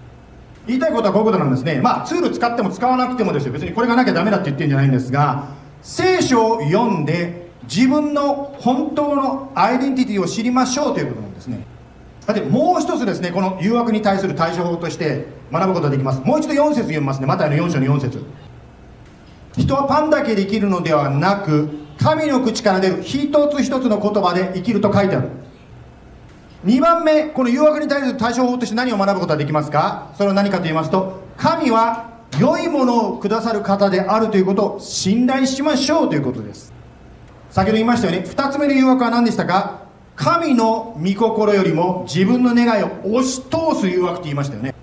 [0.65, 1.81] 言いたいことはこういうことなんですね。
[1.83, 3.51] まあツール使っても使わなくてもですよ。
[3.51, 5.45] 別にこれがなきゃダメだって言ってるんじゃないんですが
[5.81, 11.66] 聖書を読んで自分の本当のアイデンティティを知りましょうということなんですね。
[12.22, 16.22] さてもう一つですねこの誘惑に対する対処法として学ぶことができます。
[16.22, 17.26] もう一度4節読みますね。
[17.26, 18.24] マタイの4章の4節。
[19.58, 25.30] 人はパンだけで生きるのではなく神の口から出る一つ一つの言葉で生きると書いてある。
[26.66, 30.12] 2番目この誘惑に対する対処法として何を学ぶことができますか？
[30.16, 36.74] それは何かと言いますと神は良いものをくださる方であるということを信頼しましょうということです。
[37.58, 39.82] 先ほど言いましたよね2つ目の誘惑は何でしたか？
[40.16, 44.76] 神の御心よりも自分の願いを押し通す誘惑って言いましたよね。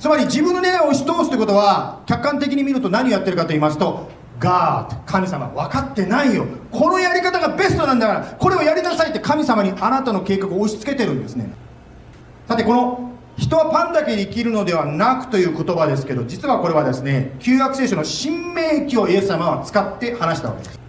[0.00, 6.46] つまり自分の願いを押し通すということは客観的に見ると何をやってるかと言いますと God 神様分かってないよ。
[6.72, 11.48] このやり方がベストなんだからこれをやりなさいって神様にあなたの計画を押し付けてるんですね。
[12.48, 20.80] さてこの人はパンだけで生きるのではなくという言葉ですけど実はこれはですね旧約聖書の新明記をイエス様は使って話したわけです。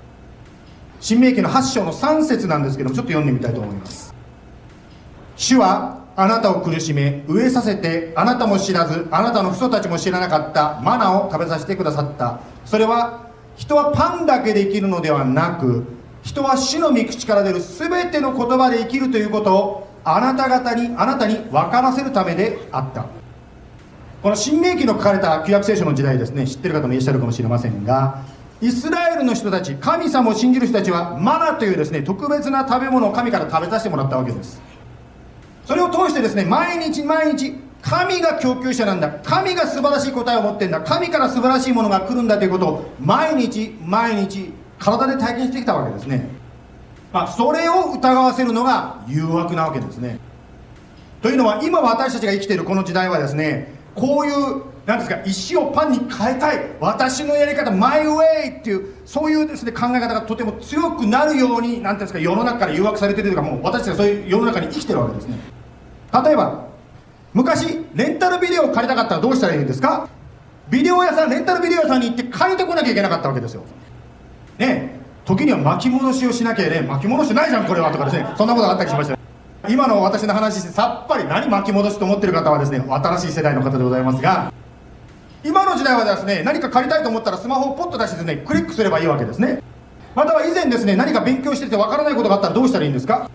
[1.02, 4.14] 新明記の8章の3節なんですけどもちょっと読んでみたいと思います。
[5.36, 12.40] 主はあなたを苦しめ飢えさせてあなたも知らずあなたの父祖たちも知らなかったマナを食べさせてくださった。
[12.66, 13.28] それは
[13.58, 15.86] 人はパンだけで生きるのではなく
[16.22, 23.06] 人は死の御口から出る全ての言葉で生きるということをあなた方にあなたに分からせるためであった。
[24.22, 28.22] この新明記の書かれた旧約聖書の時代ですね知ってる方もいらっしゃるかもしれませんが
[28.62, 34.62] イスラエルの人たち神様を信じる人たちはマナというですね特別な食べ物を神から食べさせてもらったわけです。
[35.66, 39.12] それを通してですね毎日毎日神が供給者なんだ。
[39.24, 40.82] 神が素晴らしい答えを持ってんだ。
[40.82, 46.28] 神から素晴らしいものが来るんだということを毎日毎日体で体験してきたわけですね。
[47.12, 50.20] まあ、それを疑わせるのが誘惑なわけですね。
[51.22, 58.24] というのは今私たちが生きているこの時代はですねこういうなんですか石をパンに変えたい私のやり方マイウェ
[58.56, 65.38] イっていうそういうですね考え方がとても強くなるようになんていうんですか世の中から誘惑されてるというかもう私たちがそういう世の中に生きてるわけですね。
[66.26, 66.66] 例えば
[67.34, 70.10] 昔レンタルビデオを借りたかったらどうしたらいいんですか？
[70.70, 73.64] ビデオ屋さんレンタルビデオ屋さんに行って借りてこなきゃいけなかったわけですよ。
[74.58, 79.18] ね時には巻き戻しをしなきゃね巻き戻してないじゃんこれはとかですねそんなことがあったりしました
[79.70, 84.52] 今の私の話してさっぱり何巻き戻しと思ってる方はですね新しい世代の方でございますが
[85.44, 89.62] 今の時代はですね何か借りたいと思ったらスマホをポッと出してですねクリックすればいいわけですね。
[90.14, 93.30] または以前ですね何か勉強しててわからないことがあったらどうしたらいいんですか？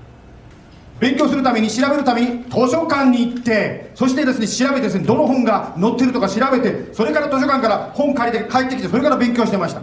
[1.00, 9.82] 勉強するために調べるために図書館に行ってそしてですね調べてですねどの本が載ってるとか調べてそれから図書館から本借りて帰ってきてそれから勉強してました。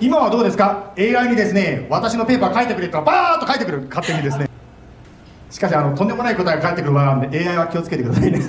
[0.00, 3.86] 今はどうですか？AI にですね私のペーパー書いてくれとかバーッと書いてくる。
[3.88, 4.48] 勝手にですね。
[5.50, 8.40] しかしあのとんでもない答えが返ってくる場合なんで AI は気をつけてくださいね。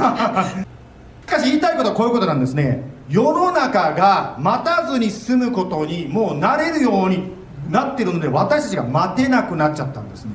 [1.25, 2.83] しかし言いたいことはこういうことなんですね。
[3.09, 7.31] 世の中が待たずに済むことにもう慣れるように
[7.69, 10.31] なってるので私たちが待てなくなっちゃったんですね。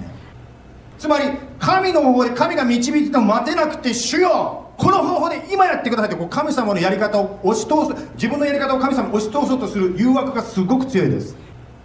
[0.98, 1.24] つまり
[1.58, 11.36] 神の方法で神が導いてても待てなくて主よこの方法で今やってくださいってこう神様のやり方を押し通す自分のやり方を神様に押し通そうとする誘惑がすごく強いです。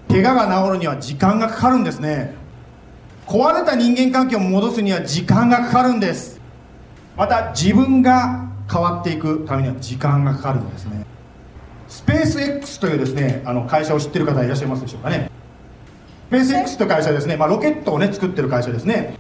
[0.10, 2.34] 怪我が治るには時間がかかるんですね。
[3.28, 6.40] 壊れた人間関係を戻すには時間がかかるんです。
[7.18, 11.06] また自分が変わっていくためには時間がかかるんですね。
[11.88, 15.30] スペース X というですねあの会社を知ってる方いらっしゃいますでしょうかね。
[16.30, 19.18] スペース X という会社ですね、まあ、ロケットをね作ってる会社ですね。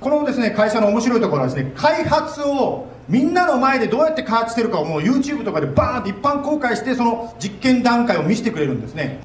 [0.00, 9.20] このですね会社の面白いところはですね開発をみんなの前でどうやって開発してるかをもう YouTube とかでバーンって一般公開してその実験段階を見せてくれるんですね。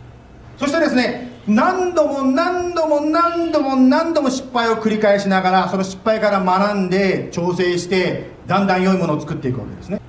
[0.58, 10.02] そしてですね何度も何度も何度も何度も失敗を繰り返しながらその失敗から学んで調整してだんだん良いものを作っていくわけですね。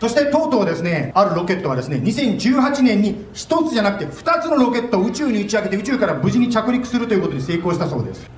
[0.00, 8.28] そしてとうとうですねあるロケットはですね2018年に1つじゃなくて2つのロケットを宇宙に打ち上げて宇宙から無事に着陸するということに成功したそうです。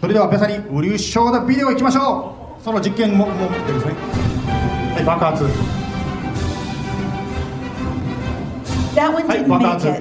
[0.00, 2.62] それではペサにウリューショーダビデオいきましょう。
[2.62, 3.92] その実験ももってですね。
[4.94, 5.44] はい爆発。
[8.94, 9.88] That one はい爆発.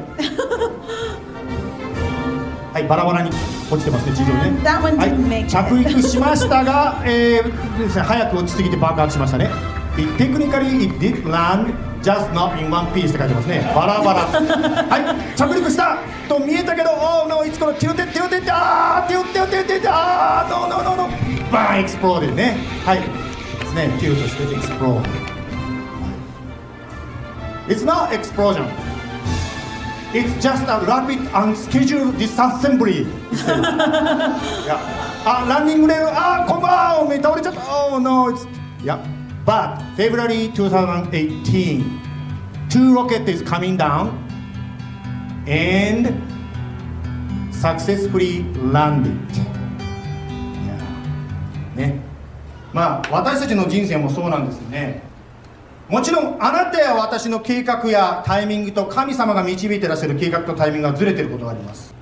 [2.74, 3.32] はいバラバラに
[3.70, 9.50] 落ちてますね地上にねはい.着陸しましたが、 えーですね、早く落ちすぎて爆発しましたね。
[10.18, 13.72] Technically it did land just not in one piece って書いてますね。
[13.76, 14.20] バラバラ。
[14.90, 14.98] は
[15.34, 15.36] い。
[15.38, 15.98] 着陸した
[16.30, 21.10] と見えたけど Oh no いつこのティウテティウテテあーティウテティウテテあー No no no no.
[21.52, 22.58] バーンエクスプローデね。
[22.86, 23.00] はい。
[23.00, 23.90] ですね。
[24.00, 25.02] ティウとしてエクスプロー
[27.68, 28.66] デ It's not explosion
[30.14, 33.06] It's just a rapid unscheduled disassembly
[35.26, 38.48] あランニングレールあこんばんは倒れちゃった Oh no it's
[38.82, 39.00] いや
[39.46, 41.84] But February 2018
[42.70, 44.12] two rocket is coming down
[45.46, 46.14] and
[47.52, 49.12] successfully landed
[51.76, 52.00] いやね
[52.74, 55.02] まあ私たちの人生もそうなんですよね
[55.90, 61.96] もちろんあなたや私の計画やタイミングと神様が導いてらっしゃる計画とタイミングがずれてることがあります。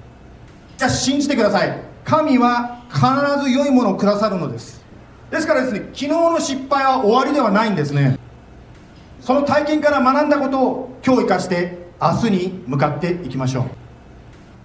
[0.77, 1.79] しかし信じてください。
[2.03, 2.99] 神は必
[3.43, 4.83] ず良いものをくださるのです。
[5.29, 8.17] ですからですね昨日の失敗は終わりではないんですね。
[9.21, 13.65] その体験から学んだことを今日生かして明日に向かっていきましょう。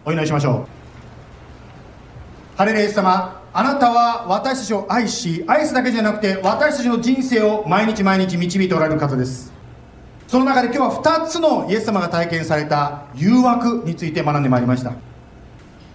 [0.06, 2.56] お祈りしましょう。
[2.56, 3.39] ハレルヤイ様。
[3.52, 9.52] あなたは私たちを愛し愛すだけじゃなくて私たちの人生を毎日毎日導いておられる方です。
[10.28, 14.92] その中で今日は2つのイエス様が体験された誘惑について学んでまいりました。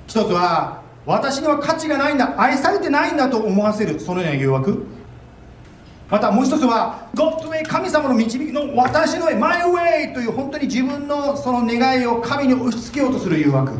[0.07, 4.85] 一つは私には価値がないんだ愛されてないんだと思わせるそのような誘惑。
[6.11, 13.71] またもう一つは God way 神様の導きの私の My way という本当に自分のその願いを神に押し付けようとする誘惑。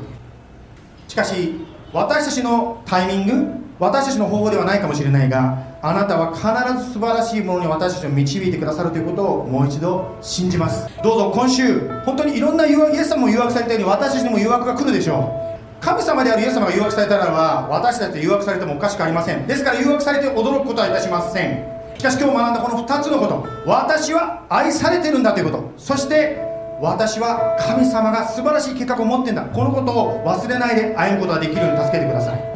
[1.09, 1.59] しかし
[1.91, 6.47] 私たちのタイミング私たちの方法ではないかもしれないがあなたは必
[6.85, 10.89] ず素晴らしいものに私たちを導いてくださるということをもう一度信じます。
[11.03, 15.41] どうぞ今週本当にいろんな誘惑イエス様も誘惑されたように私たちにも誘惑が来るでしょ
[15.81, 15.83] う。
[15.83, 19.45] 神様であるイエス様が誘惑されたならば私たちと誘惑されてもおかしくありません。
[19.45, 21.75] ですから誘惑されて驚くことはいたしません。
[21.97, 23.45] しかし今日学んだこの2つのこと。
[23.65, 25.73] 私は愛されてるんだということ。
[25.77, 26.41] そして
[26.81, 29.43] 私は神様が素晴らしい計画を持ってんだ。
[29.43, 32.54] このことを忘れないで歩むことができるように助けてください。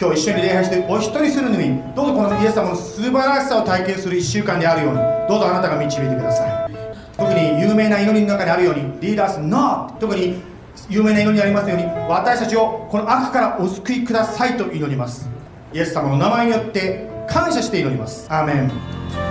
[0.00, 6.72] 今日一緒に礼拝してお一人するのにどうぞこのイエス様の素晴らしさを体験する1週間であるようにどうぞあなたが導いてください。
[7.16, 9.98] 特に有名な祈りの中にあるように Lead us not!
[9.98, 10.40] 特に
[10.88, 15.28] 有名な祈りにありますように私たちをこの悪からお救いくださいと祈ります。
[15.72, 18.28] イエス様の名前によって感謝して祈ります。
[18.30, 19.27] アーメン。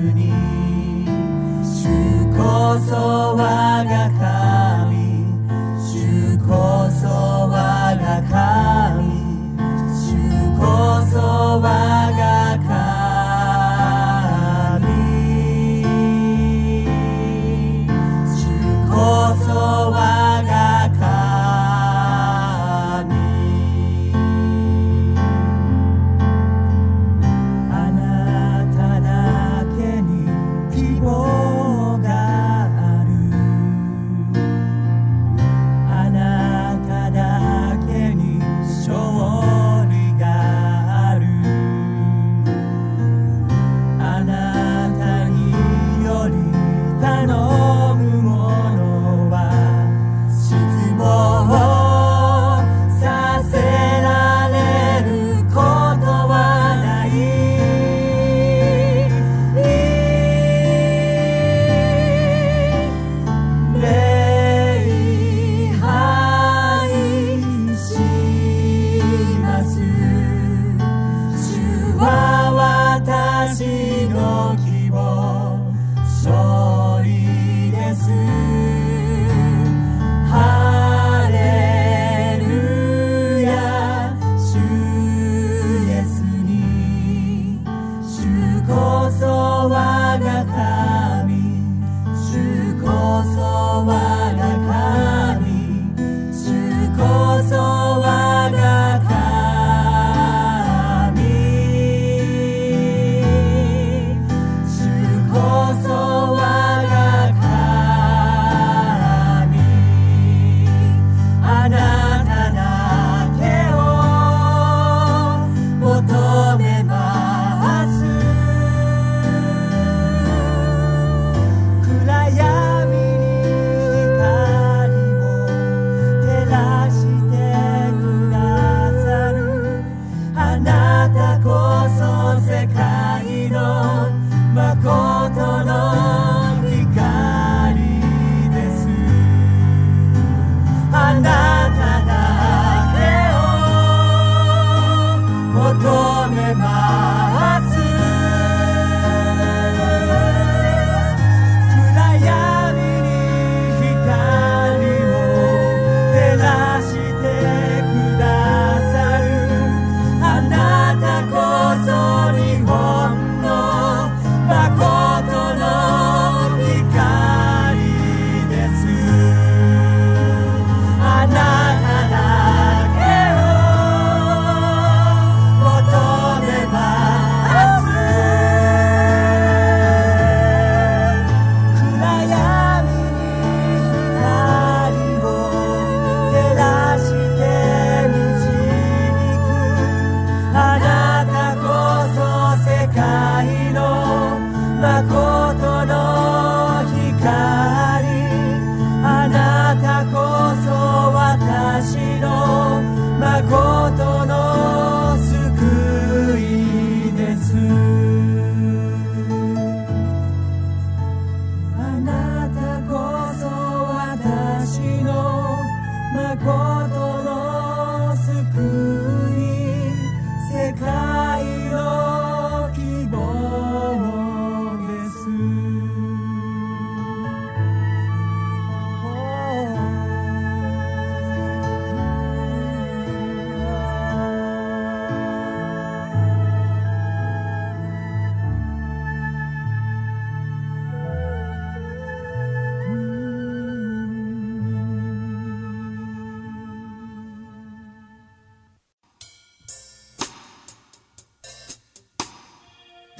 [0.00, 0.32] に
[1.64, 1.88] 主
[2.36, 4.17] こそ我が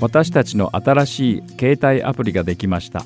[0.08, 3.04] 私たちの新しい携帯アプリができました。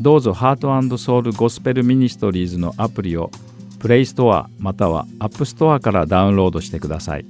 [0.00, 3.30] どうぞハートソウルゴスペルミニストリーズのアプリを
[3.78, 7.26] プレイストアまたはアップストアからダウンロードしてください。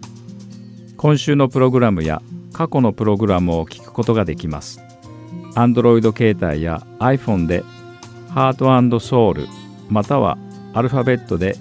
[0.96, 2.22] 今週のプログラムや
[2.54, 4.80] 過去のプログラムを聞くことができます。
[5.56, 7.64] Android 携帯や iPhone で
[8.30, 9.46] ハートソウル
[9.90, 10.38] または
[10.72, 11.58] アルファベットで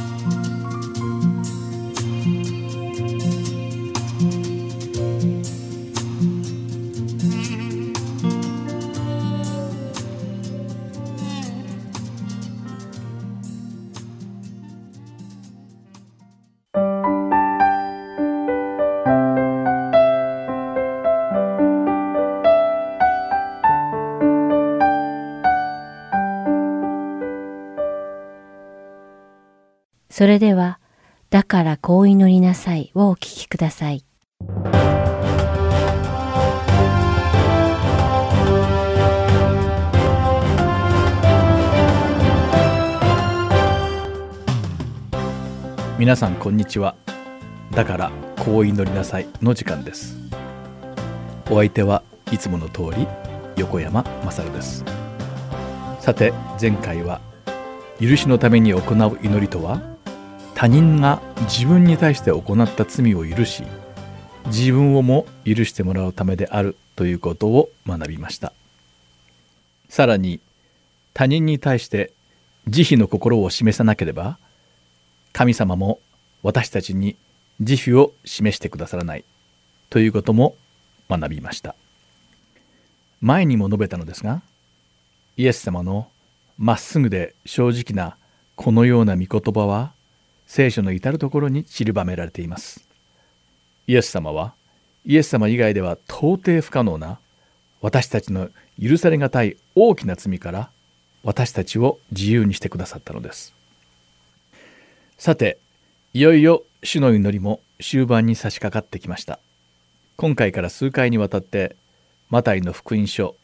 [31.86, 32.90] こう祈りなさい。
[32.96, 34.04] をお聞きください。
[45.96, 46.96] 皆さんこんにちは。
[47.70, 50.16] だからこう祈りなさいの時間です。
[51.48, 53.06] お相手はいつもの通り
[53.54, 54.84] 横山勝です。
[56.00, 57.20] さて前回は
[58.00, 59.95] 許しのために行う祈りとは？
[60.56, 63.62] 他人が自分に対して行った罪を許し
[64.46, 68.54] 自分をも許してもらうためであるということを学びました。
[69.90, 70.40] さらに
[71.12, 72.10] 他人に対して
[72.68, 74.38] 慈悲の心を示さなければ
[75.34, 76.00] 神様も
[76.42, 77.16] 私たちに
[77.60, 79.24] 慈悲を示してくださらない
[79.90, 80.56] ということも
[81.10, 81.74] 学びました。
[83.20, 84.40] 前にも述べたのですが
[85.36, 86.08] イエス様の
[86.56, 88.16] まっすぐで正直な
[88.54, 89.92] このような御言葉は
[90.46, 92.86] 聖書の至るところに散りばめられています。
[93.86, 94.54] イエス様は
[95.04, 97.18] イエス様以外では到底不可能な
[97.80, 98.50] 私たちの
[98.82, 100.70] 許されがたい大きな罪から
[101.22, 103.54] 私たちを自由にしてくださったのです。
[105.18, 105.58] さて
[106.12, 109.38] いよいよ主の祈りも終盤に差し掛かってきました。
[110.16, 111.76] 今回から数回にわたって
[112.30, 113.36] マタイの福音書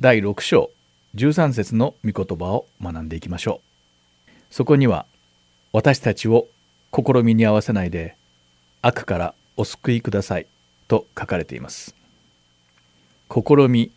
[0.00, 0.70] 第6章
[1.14, 3.60] 13節の御言葉を学んでいきましょ
[4.28, 4.30] う。
[4.50, 5.06] そこには
[5.76, 6.48] 私たちを
[6.90, 8.16] 試みに合わせないで
[8.80, 10.46] 悪からお救いください
[10.88, 11.94] と書かれています。
[13.30, 13.92] 試み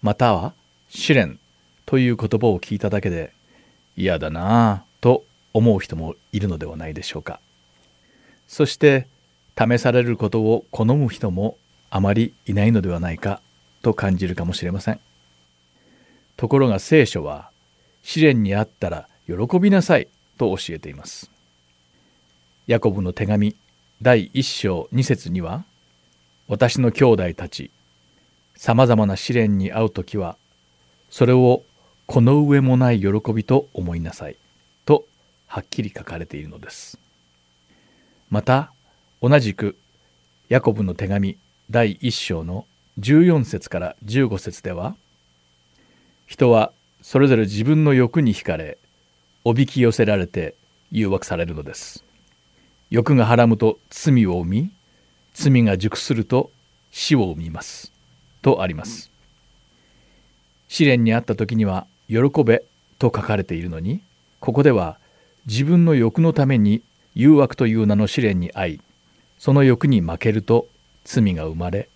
[0.00, 0.54] または
[0.88, 1.40] 試練
[1.86, 3.32] という言葉を聞いただけで
[3.96, 7.40] 嫌だなぁと思う人もいるのではないでしょうか。
[8.46, 9.08] そして
[9.58, 11.58] 試されることを好む人も
[11.90, 13.40] あまりいないのではないか
[13.82, 15.00] と感じるかもしれません。
[16.36, 17.50] ところが聖書は
[18.04, 20.06] 試練にあったら喜びなさい
[20.36, 21.30] と教えています。
[22.66, 23.56] ヤコブの手紙
[24.00, 25.64] 第1章2節には
[26.48, 27.70] 私の兄弟たち
[28.56, 30.36] さまざまな試練に遭う時は
[31.10, 31.62] それを
[32.06, 34.36] この上もない喜びと思いなさい
[34.84, 35.04] と
[35.46, 36.98] はっきり書かれているのです。
[38.30, 38.72] また
[39.22, 39.76] 同じく
[40.48, 41.38] ヤコブの手紙
[41.70, 42.66] 第1章の
[42.98, 44.96] 14節から15節では
[46.26, 46.72] 人は
[47.02, 48.78] それぞれ自分の欲に惹かれ
[49.46, 50.54] おびき寄せられて
[50.90, 52.02] 誘惑されるのです。
[52.88, 54.70] 欲がはらむと罪を生み
[55.34, 56.50] 罪が熟すると
[56.90, 57.92] 死を生みます。
[58.40, 59.10] とあります。
[60.68, 62.64] 試練にあった時には喜べ
[62.98, 64.00] と書かれているのに
[64.40, 64.98] ここでは
[65.44, 66.80] 自分の欲のために
[67.14, 68.80] 誘惑という名の試練に遭い
[69.38, 70.68] その欲に負けると
[71.04, 71.90] 罪が生まれ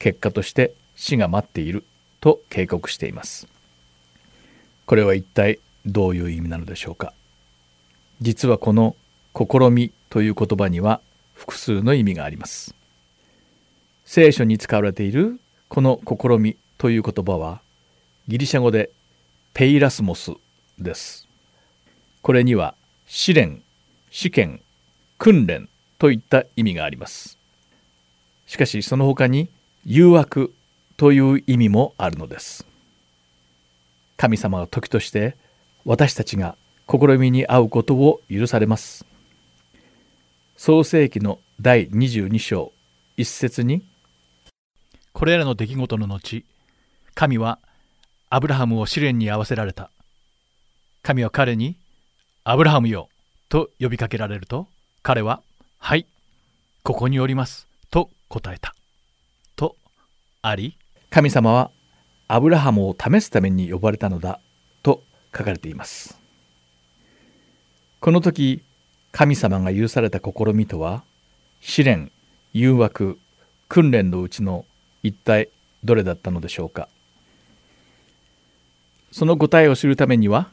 [0.00, 1.84] 結果として死が待っている
[2.20, 3.46] と警告しています。
[4.84, 7.12] これは一体どういう意味なのでしょうか？
[8.20, 8.94] 実はこの
[9.34, 11.00] 「試み」という言葉には
[11.34, 12.74] 複数の意味があります。
[14.04, 17.60] 聖書に使われているこの「試み」という言葉は
[18.26, 18.90] ギリシャ語で
[19.54, 20.32] ペイラスモス
[20.78, 21.26] です。
[22.22, 22.74] これには
[23.06, 23.62] 試練
[24.10, 24.60] 試験
[25.16, 25.68] 訓練
[25.98, 27.38] といった意味があります。
[28.46, 29.48] しかしその他に
[29.84, 30.52] 誘惑
[30.96, 32.66] という意味もあるのです。
[34.16, 35.36] 神様は時として
[35.84, 36.56] 私たちが
[36.88, 39.06] 試みに遭うことを許されます。
[40.56, 42.72] 創世記の第22章
[43.16, 43.86] 一節に
[45.12, 46.44] これらの出来事の後
[47.14, 47.58] 神は
[48.30, 49.90] アブラハムを試練に合わせられた。
[51.02, 51.76] 神は彼に
[52.44, 53.08] アブラハムよ
[53.48, 54.66] と呼びかけられると
[55.02, 55.42] 彼は
[55.78, 56.06] はい
[56.82, 58.74] ここにおりますと答えた。
[59.56, 59.76] と
[60.42, 60.76] あり
[61.10, 61.70] 神様は
[62.26, 64.40] アブラハムを試すために呼ばれたのだ。
[64.40, 64.47] と
[65.38, 66.18] 書かれています。
[68.00, 68.62] この時
[69.12, 71.04] 神様が許された試みとは
[71.60, 72.10] 試練
[72.52, 73.18] 誘惑
[73.68, 74.64] 訓練のうちの
[75.02, 75.48] 一体
[75.84, 76.88] どれだったのでしょうか。
[79.12, 80.48] その答えを知るためには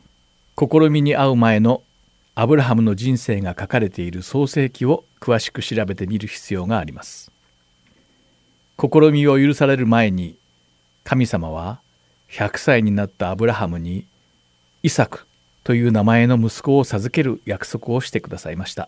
[0.58, 1.82] 試みに遭う前の
[2.36, 7.32] アブラハムの人生が書かれている創世記を詳しく調べてみる必要があります。
[8.80, 10.38] 試みを許される前に
[11.04, 11.80] 神様は
[12.30, 14.06] 100歳になったアブラハムに
[14.86, 15.26] イサク
[15.64, 18.88] という名前の息子を授ける約束をしてくださいました。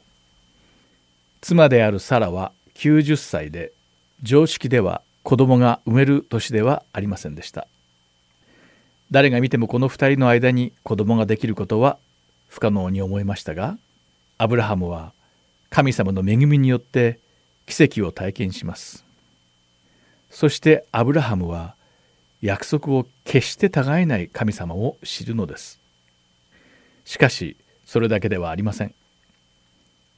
[1.41, 3.72] 妻であるサラは90歳で
[4.22, 7.68] 常識では子供が産める年ではありませんでした。
[9.10, 11.98] 誰が見てもこの2人の間に子供ができることは
[12.48, 13.76] 不可能に思いましたが
[14.38, 15.14] アブラハムは
[15.72, 17.18] 神様の恵みによって
[17.66, 19.04] 奇跡を体験します。
[20.30, 21.74] そしてアブラハムは
[22.43, 25.86] 約束を決して違えない神様を知るのです。
[27.08, 27.55] しかし
[27.86, 28.93] それだけではありません。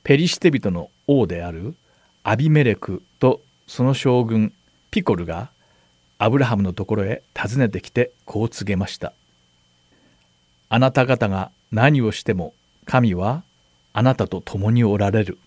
[0.03, 1.75] ペリシテ人の王である
[2.23, 4.51] アビメレクとその将軍
[4.89, 5.51] ピコルが
[6.17, 9.13] アブラハムのところへ訪ねてきてこう告げました。
[10.67, 13.43] あなた方が何をしても神は
[13.93, 15.37] あなたと共におられる。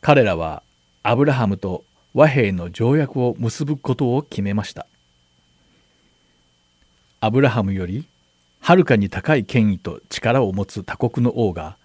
[0.00, 0.62] 彼らは
[1.02, 4.86] アブラハムと和平の条約を結ぶことを決めました。
[7.18, 8.06] アブラハムより
[8.64, 11.76] はるかに高い権威と力を持つ他国の王が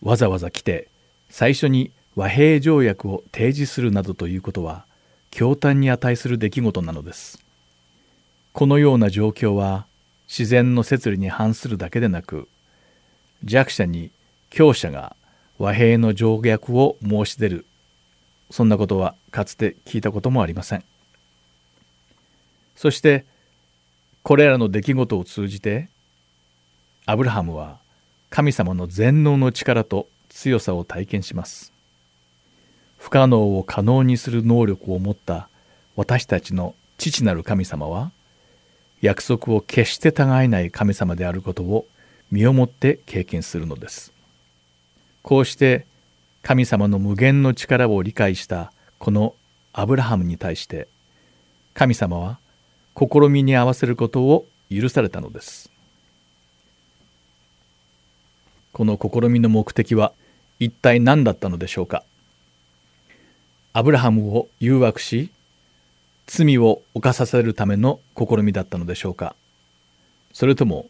[0.00, 0.88] わざわざ来て
[1.28, 4.86] 最初に和平条約を提示するなどということは
[5.32, 7.44] 驚嘆に値する出来事なのです。
[8.54, 9.84] このような状況は
[10.26, 12.48] 自然の摂理に反するだけでなく
[13.44, 14.10] 弱者に
[14.48, 15.16] 強者が
[15.58, 17.66] 和平の条約を申し出る。
[18.50, 20.84] そんなことはかつて聞いたこともありません。
[22.76, 23.26] そして
[24.22, 25.90] これらの出来事を通じて
[27.06, 27.78] アブラハムは
[28.30, 31.72] 神様の全能の力と強さを体験します。
[32.96, 35.48] 不可能を可能にする能力を持った
[35.96, 38.10] 私たちの父なる神様は
[39.02, 41.86] 約束を決して違えない神様であることを
[42.30, 44.12] 身をもって経験するのです。
[45.22, 45.86] こうして
[46.42, 49.34] 神様の無限の力を理解したこの
[49.74, 50.88] アブラハムに対して
[51.74, 52.38] 神様は
[52.96, 55.73] 試みに合わせることを許されたのです。
[58.74, 60.12] この試みの目的は
[60.58, 62.02] 一体何だったのでしょうか？
[63.72, 65.30] アブラハムを誘惑し
[66.26, 69.36] 罪を犯させるための試みだったのでしょうか？
[70.32, 70.86] それとも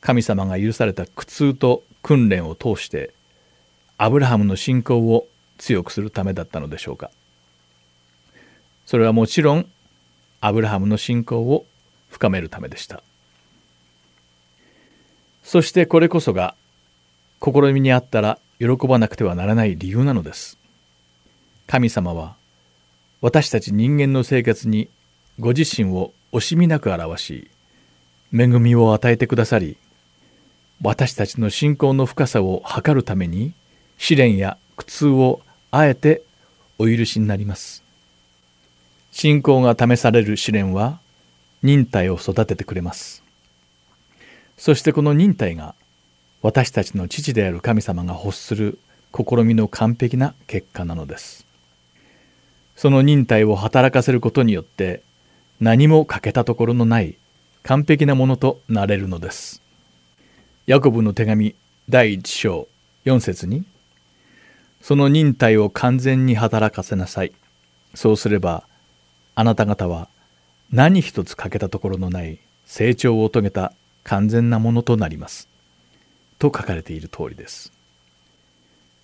[0.00, 3.12] 神様が許された苦痛と訓練を通して
[3.98, 5.26] アブラハムの信仰を
[5.58, 7.10] 強くするためだったのでしょうか？
[8.86, 9.66] それはもちろん
[10.40, 11.66] アブラハムの信仰を
[12.08, 13.02] 深めるためでした。
[15.42, 16.54] そしてこれこそが
[17.42, 20.58] 試みにあったら喜ばなくてはならない理由なのです。
[21.66, 22.36] 神様は
[23.20, 24.88] 私たち人間の生活に
[25.38, 27.50] ご自身を惜しみなく表し
[28.32, 29.76] 恵みを与えてくださり
[30.82, 33.52] 私たちの信仰の深さを測るために
[33.98, 36.22] 試練や苦痛をあえて
[36.78, 37.84] お許しになります。
[39.12, 40.98] 信仰が試される試練は
[41.62, 43.22] 忍耐を育ててくれます。
[44.56, 45.74] そしてこの忍耐が
[46.42, 48.78] 私たちの父である神様が欲する
[49.14, 51.46] 試みの完璧な結果なのです。
[52.76, 55.02] その忍耐を働かせることによって
[55.60, 57.16] 何も欠けたところのない
[57.62, 59.60] 完璧なものとなれるのです。
[60.66, 61.54] ヤコブの手紙
[61.90, 62.68] 第1章
[63.04, 63.64] 4節に
[64.80, 67.32] その忍耐を完全に働かせなさい。
[67.94, 68.64] そうすれば
[69.34, 70.08] あなた方は
[70.72, 73.74] 何一つ欠けたところのない成長を遂げた
[74.04, 75.49] 完全なものとなります。
[76.40, 77.72] と書かれている通りです。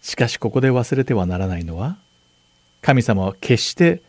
[0.01, 1.97] しかしここで忘れてはならないのは
[2.80, 4.03] 神様は決して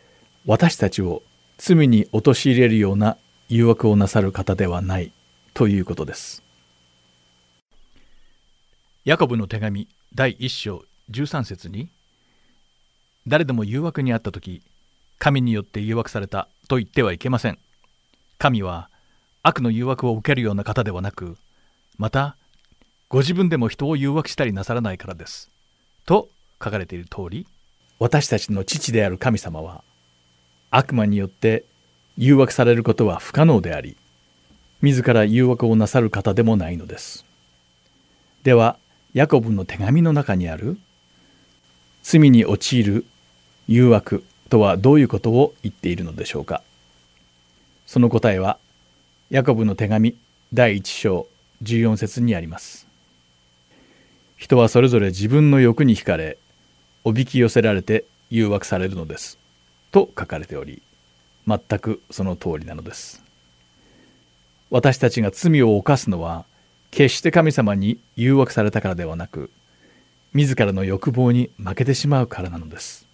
[0.46, 1.22] 私たちを
[1.58, 3.16] 罪に陥れるような
[3.48, 5.12] 誘惑をなさる方ではない
[5.54, 6.42] ということです。
[9.04, 11.88] ヤコブの手紙第1章13節に
[13.26, 14.62] 誰でも誘惑にあった時
[15.18, 17.58] 神によって誘惑されたと言ってはいけません。
[18.38, 18.88] 神は
[19.42, 21.36] 悪の誘惑を受けるような方ではなく
[21.98, 22.36] また
[23.10, 25.50] ご自分でも人を誘惑したりなさらないからです。
[26.04, 26.28] と
[26.62, 27.46] 書かれている通り
[27.98, 29.82] 私たちの父である神様は
[30.70, 31.64] 悪魔によって
[32.18, 33.96] 誘惑されることは不可能であり
[34.82, 37.24] 自ら誘惑をなさる方でもないのです。
[38.42, 38.76] では
[39.14, 40.78] ヤコブの手紙の中にある
[42.02, 43.06] 罪に陥る
[43.66, 46.62] 誘惑とはどういうことを言っているのでしょうか。
[47.86, 48.58] その答えは
[49.30, 50.14] ヤコブの手紙
[50.52, 51.26] 第1章
[51.62, 52.87] 14節にあります。
[54.38, 56.38] 人はそれぞれ自分の欲に惹かれ
[57.02, 59.36] おびき寄せられて誘惑されるのです。
[59.90, 60.80] と書かれており
[61.46, 63.20] 全くその通りなのです。
[64.70, 66.44] 私たちが罪を犯すのは
[66.92, 69.50] 決して神様に誘惑されたからではなく
[70.34, 73.08] 自らの欲望に負けてしまうからなのです。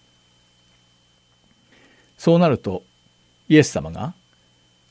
[2.19, 2.83] そうなると
[3.49, 4.13] イエス様が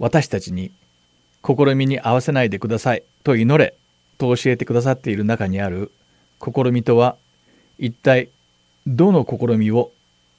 [0.00, 0.72] 私たちに
[1.46, 3.74] 試みに合わせないでくださいと祈れ
[4.18, 5.92] と教えてくださっている中にある
[6.44, 7.16] 試みとは
[7.78, 8.28] 一体
[8.86, 9.92] どの試みを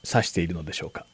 [0.04, 1.04] 指しているのでしょうか？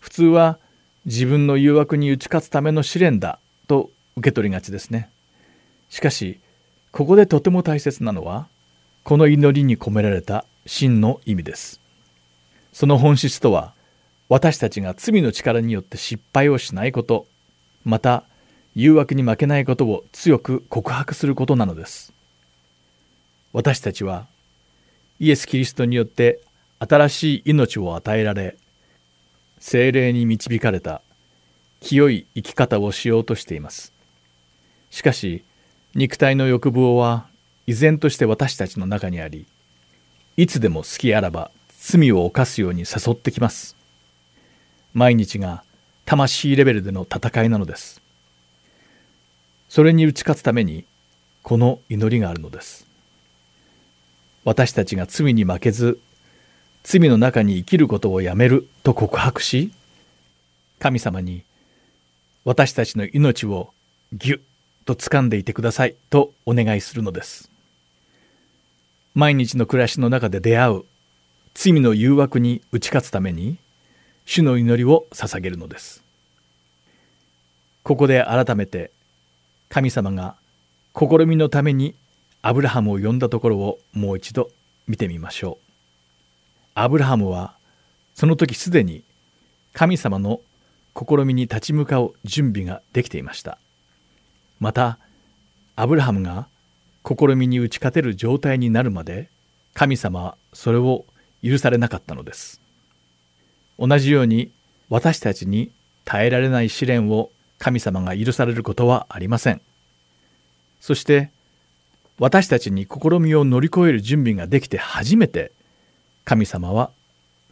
[0.00, 0.58] 普通は
[1.06, 5.08] 自分の誘惑に打ち勝つための試練だと受け取りがちですね。
[5.88, 6.38] しかし
[6.92, 8.46] ここでとても大切なのは
[9.04, 11.80] この祈りに込められた真の意味です。
[12.72, 13.72] その本質とは
[14.28, 17.26] 私たちが罪の力によって失敗をしないこと
[17.84, 18.24] また
[18.74, 22.12] 誘惑に負けないことを強く告白することなのです。
[23.52, 24.26] 私たちは
[25.20, 26.40] イエス・キリストによって
[26.78, 28.56] 新しい命を与えられ
[29.58, 31.02] 精霊に導かれた
[31.80, 33.92] 清い生き方をしようとしています。
[34.90, 35.44] しかし
[35.94, 37.26] 肉体の欲望は
[37.66, 39.46] 依然として私たちの中にあり
[40.36, 43.76] いつでも好きあらば罪を犯すように誘ってきます。
[44.94, 45.62] 毎日が
[46.04, 48.00] 魂レベルでの戦いなのです。
[49.68, 50.84] それに打ち勝つために
[51.42, 52.87] この祈りがあるのです。
[54.44, 56.00] 私たちが罪に負けず
[56.82, 59.72] 罪の中に生きることをやめると告白し
[60.78, 61.44] 神様に
[62.44, 63.72] 私たちの命を
[64.12, 64.38] ぎゅっ
[64.86, 67.50] と掴んでいてくださいとお願いするのです。
[69.14, 70.82] 毎日の暮らしの中で出会う
[71.52, 73.58] 罪の誘惑に打ち勝つために
[74.24, 76.02] 主の祈りを捧げるのです。
[77.82, 78.92] ここで改めて
[79.68, 80.36] 神様が
[80.96, 81.94] 試みのために
[82.42, 84.50] アブラハムを呼んだところをもう一度
[84.86, 85.64] 見てみましょう。
[86.74, 87.56] アブラハムは
[88.14, 89.02] その時すでに
[89.72, 90.40] 神様の
[90.94, 93.58] 試みに立ち向かう準備ができていました。
[94.60, 94.98] また
[95.76, 96.48] アブラハムが
[97.04, 99.30] 試みに打ち勝てる状態になるまで
[99.74, 101.04] 神様はそれを
[101.42, 102.60] 許されなかったのです。
[103.78, 104.50] 同じように
[104.88, 105.70] 私たちに
[106.04, 109.60] 耐えられない試練を神様が許されることはありません。
[110.80, 111.30] そして
[112.18, 115.52] 私たちに試みを乗り越える準備ができて初めて
[116.24, 116.90] 神様は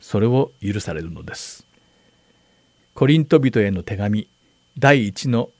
[0.00, 1.66] それを許されるのです
[2.94, 4.28] コリント人への手紙
[4.78, 5.50] 第1の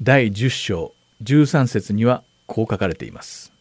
[0.00, 3.52] 第10章13節にはこう書かれています。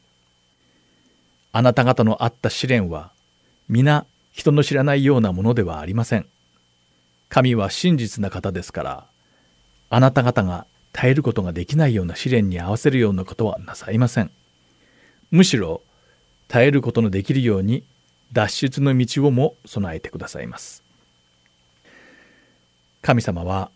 [1.52, 3.12] あなた方のあった試練は
[3.70, 6.26] 皆人の知らないようなものではありません。
[7.30, 9.06] 神は真実な方ですから
[9.90, 14.32] あなた方が耐えることができないような試練に合わせるようなことはなさいません。
[15.34, 15.82] むしろ
[16.48, 17.84] 耐えることのできるように
[18.34, 20.84] 脱出の道をも備えてくださいます。
[23.02, 23.72] 神様は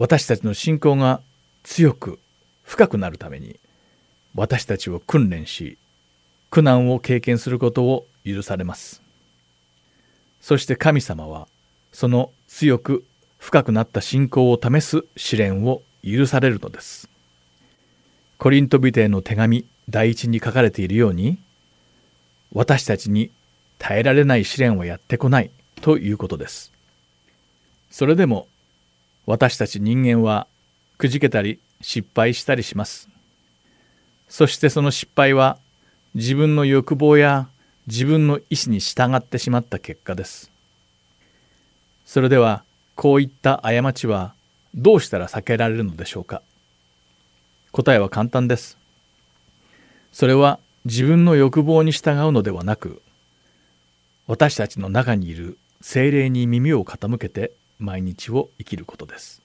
[0.00, 1.20] 私たちの信仰が
[1.62, 2.18] 強く
[2.64, 3.60] 深くなるために
[4.34, 5.78] 私たちを訓練し
[6.50, 9.00] 苦難を経験することを許されます
[10.40, 11.46] そして神様は
[11.92, 13.04] その強く
[13.38, 17.08] 深くなった信仰を試す試練を許されるのです
[18.38, 21.38] コリントビテへの手紙第一に書かれているように
[22.52, 23.30] 私たちに
[23.78, 26.72] 耐えられない試練はやってこないということです。
[27.90, 28.46] それでも
[29.26, 30.46] 私たち人間は
[30.98, 33.08] くじけたり失敗したりします。
[34.28, 35.58] そしてその失敗は
[36.14, 37.48] 自分の欲望や
[37.86, 40.50] 自分の意思に従ってしまった結果です。
[42.04, 42.64] それでは
[42.94, 44.34] こういった過ちは
[44.74, 46.42] どうしたら避けられるのでしょうか。
[47.72, 48.78] 答えは簡単です。
[50.12, 53.02] それは自分の欲望に従うのではなく
[54.26, 59.42] 私たちの中にいる精霊に耳を傾けて毎日を生きることです。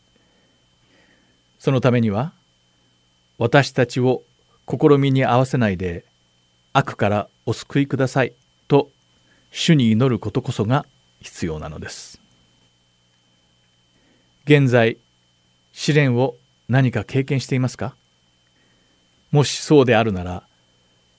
[1.58, 2.34] そのためには
[3.40, 4.22] 私たちを
[4.68, 6.06] 試みに合わせないで
[6.74, 8.34] 悪からお救いください
[8.68, 8.90] と
[9.52, 10.86] 主に祈ることこそが
[11.22, 12.22] 必要なのです。
[14.46, 14.98] 現在
[15.74, 16.36] 試練を
[16.70, 17.96] 何か経験していますか？
[19.32, 20.44] もしそうであるなら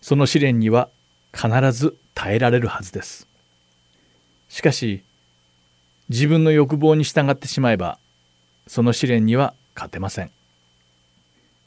[0.01, 0.89] その試練には
[1.35, 3.27] 必ず耐えられるはずです。
[4.49, 5.03] しかし
[6.09, 7.99] 自分の欲望に従ってしまえば
[8.67, 10.31] その試練には勝てません。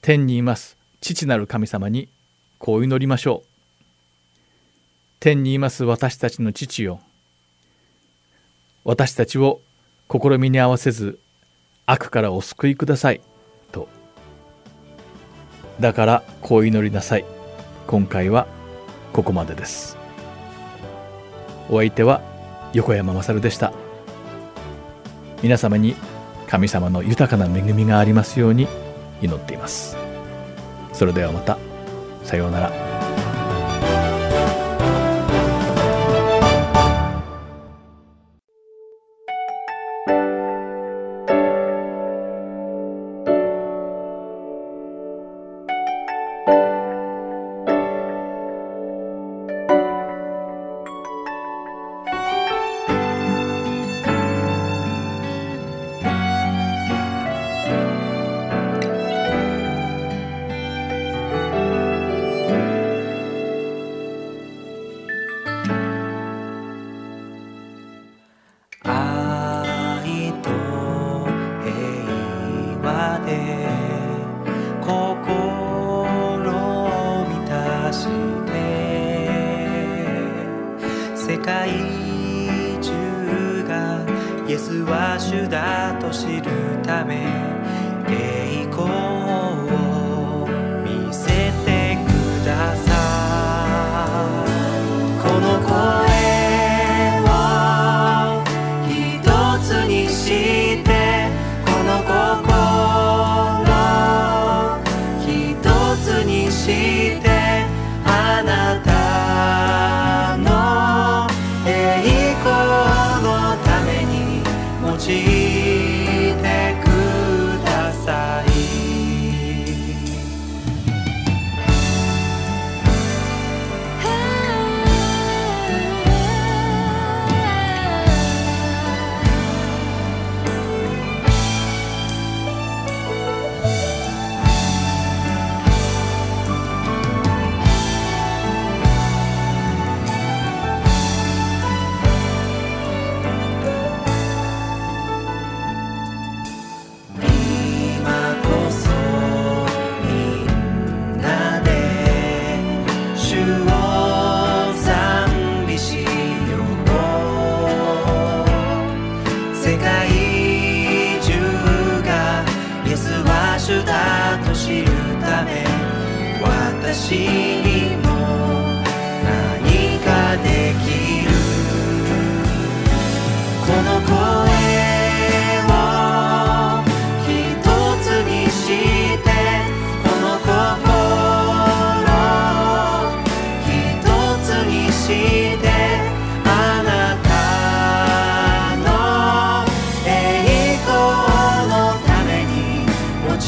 [0.02, 2.10] 天にいます父なる神様に
[2.58, 3.48] こう祈りましょう。
[5.20, 7.00] 天にいます私たちの父よ。
[8.84, 9.62] 私たちを
[10.10, 11.20] 試みに合わせず
[11.86, 13.22] 悪からお救いください
[13.72, 13.88] と。
[15.80, 17.41] だからこう祈りなさい。
[17.88, 18.48] 今回は
[19.14, 19.98] ここまでです。
[21.70, 22.22] お相手は
[22.74, 23.74] 横山まさるでした。
[25.42, 25.96] 皆様に
[26.48, 28.68] 神様の豊かな恵みがありますように
[29.22, 29.98] 祈っています。
[30.94, 31.58] それではまた。
[32.24, 32.91] さようなら。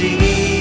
[0.02, 0.53] 用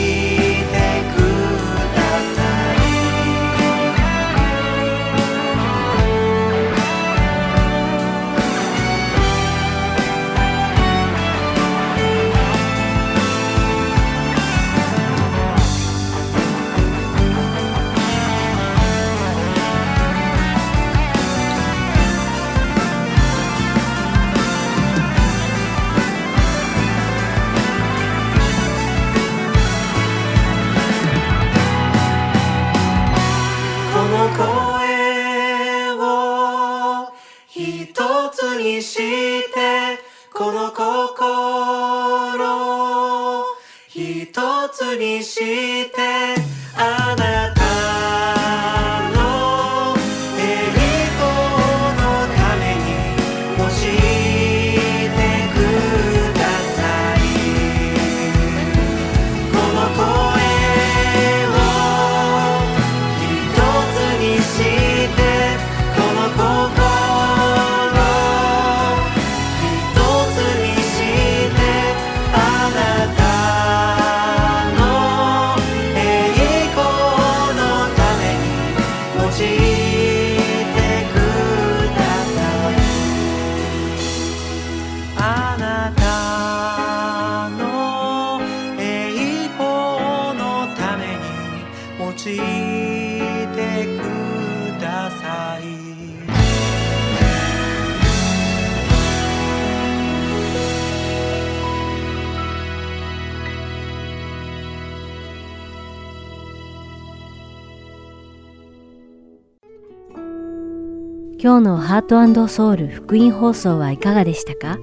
[111.93, 114.78] ハートソウル福音放送はいかがでしたか？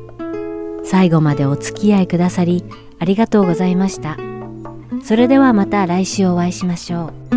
[0.83, 2.63] 最後までお付き合いくださり
[2.99, 4.15] ありがとうございました。
[5.03, 7.28] それではまた来週お会いしましょう。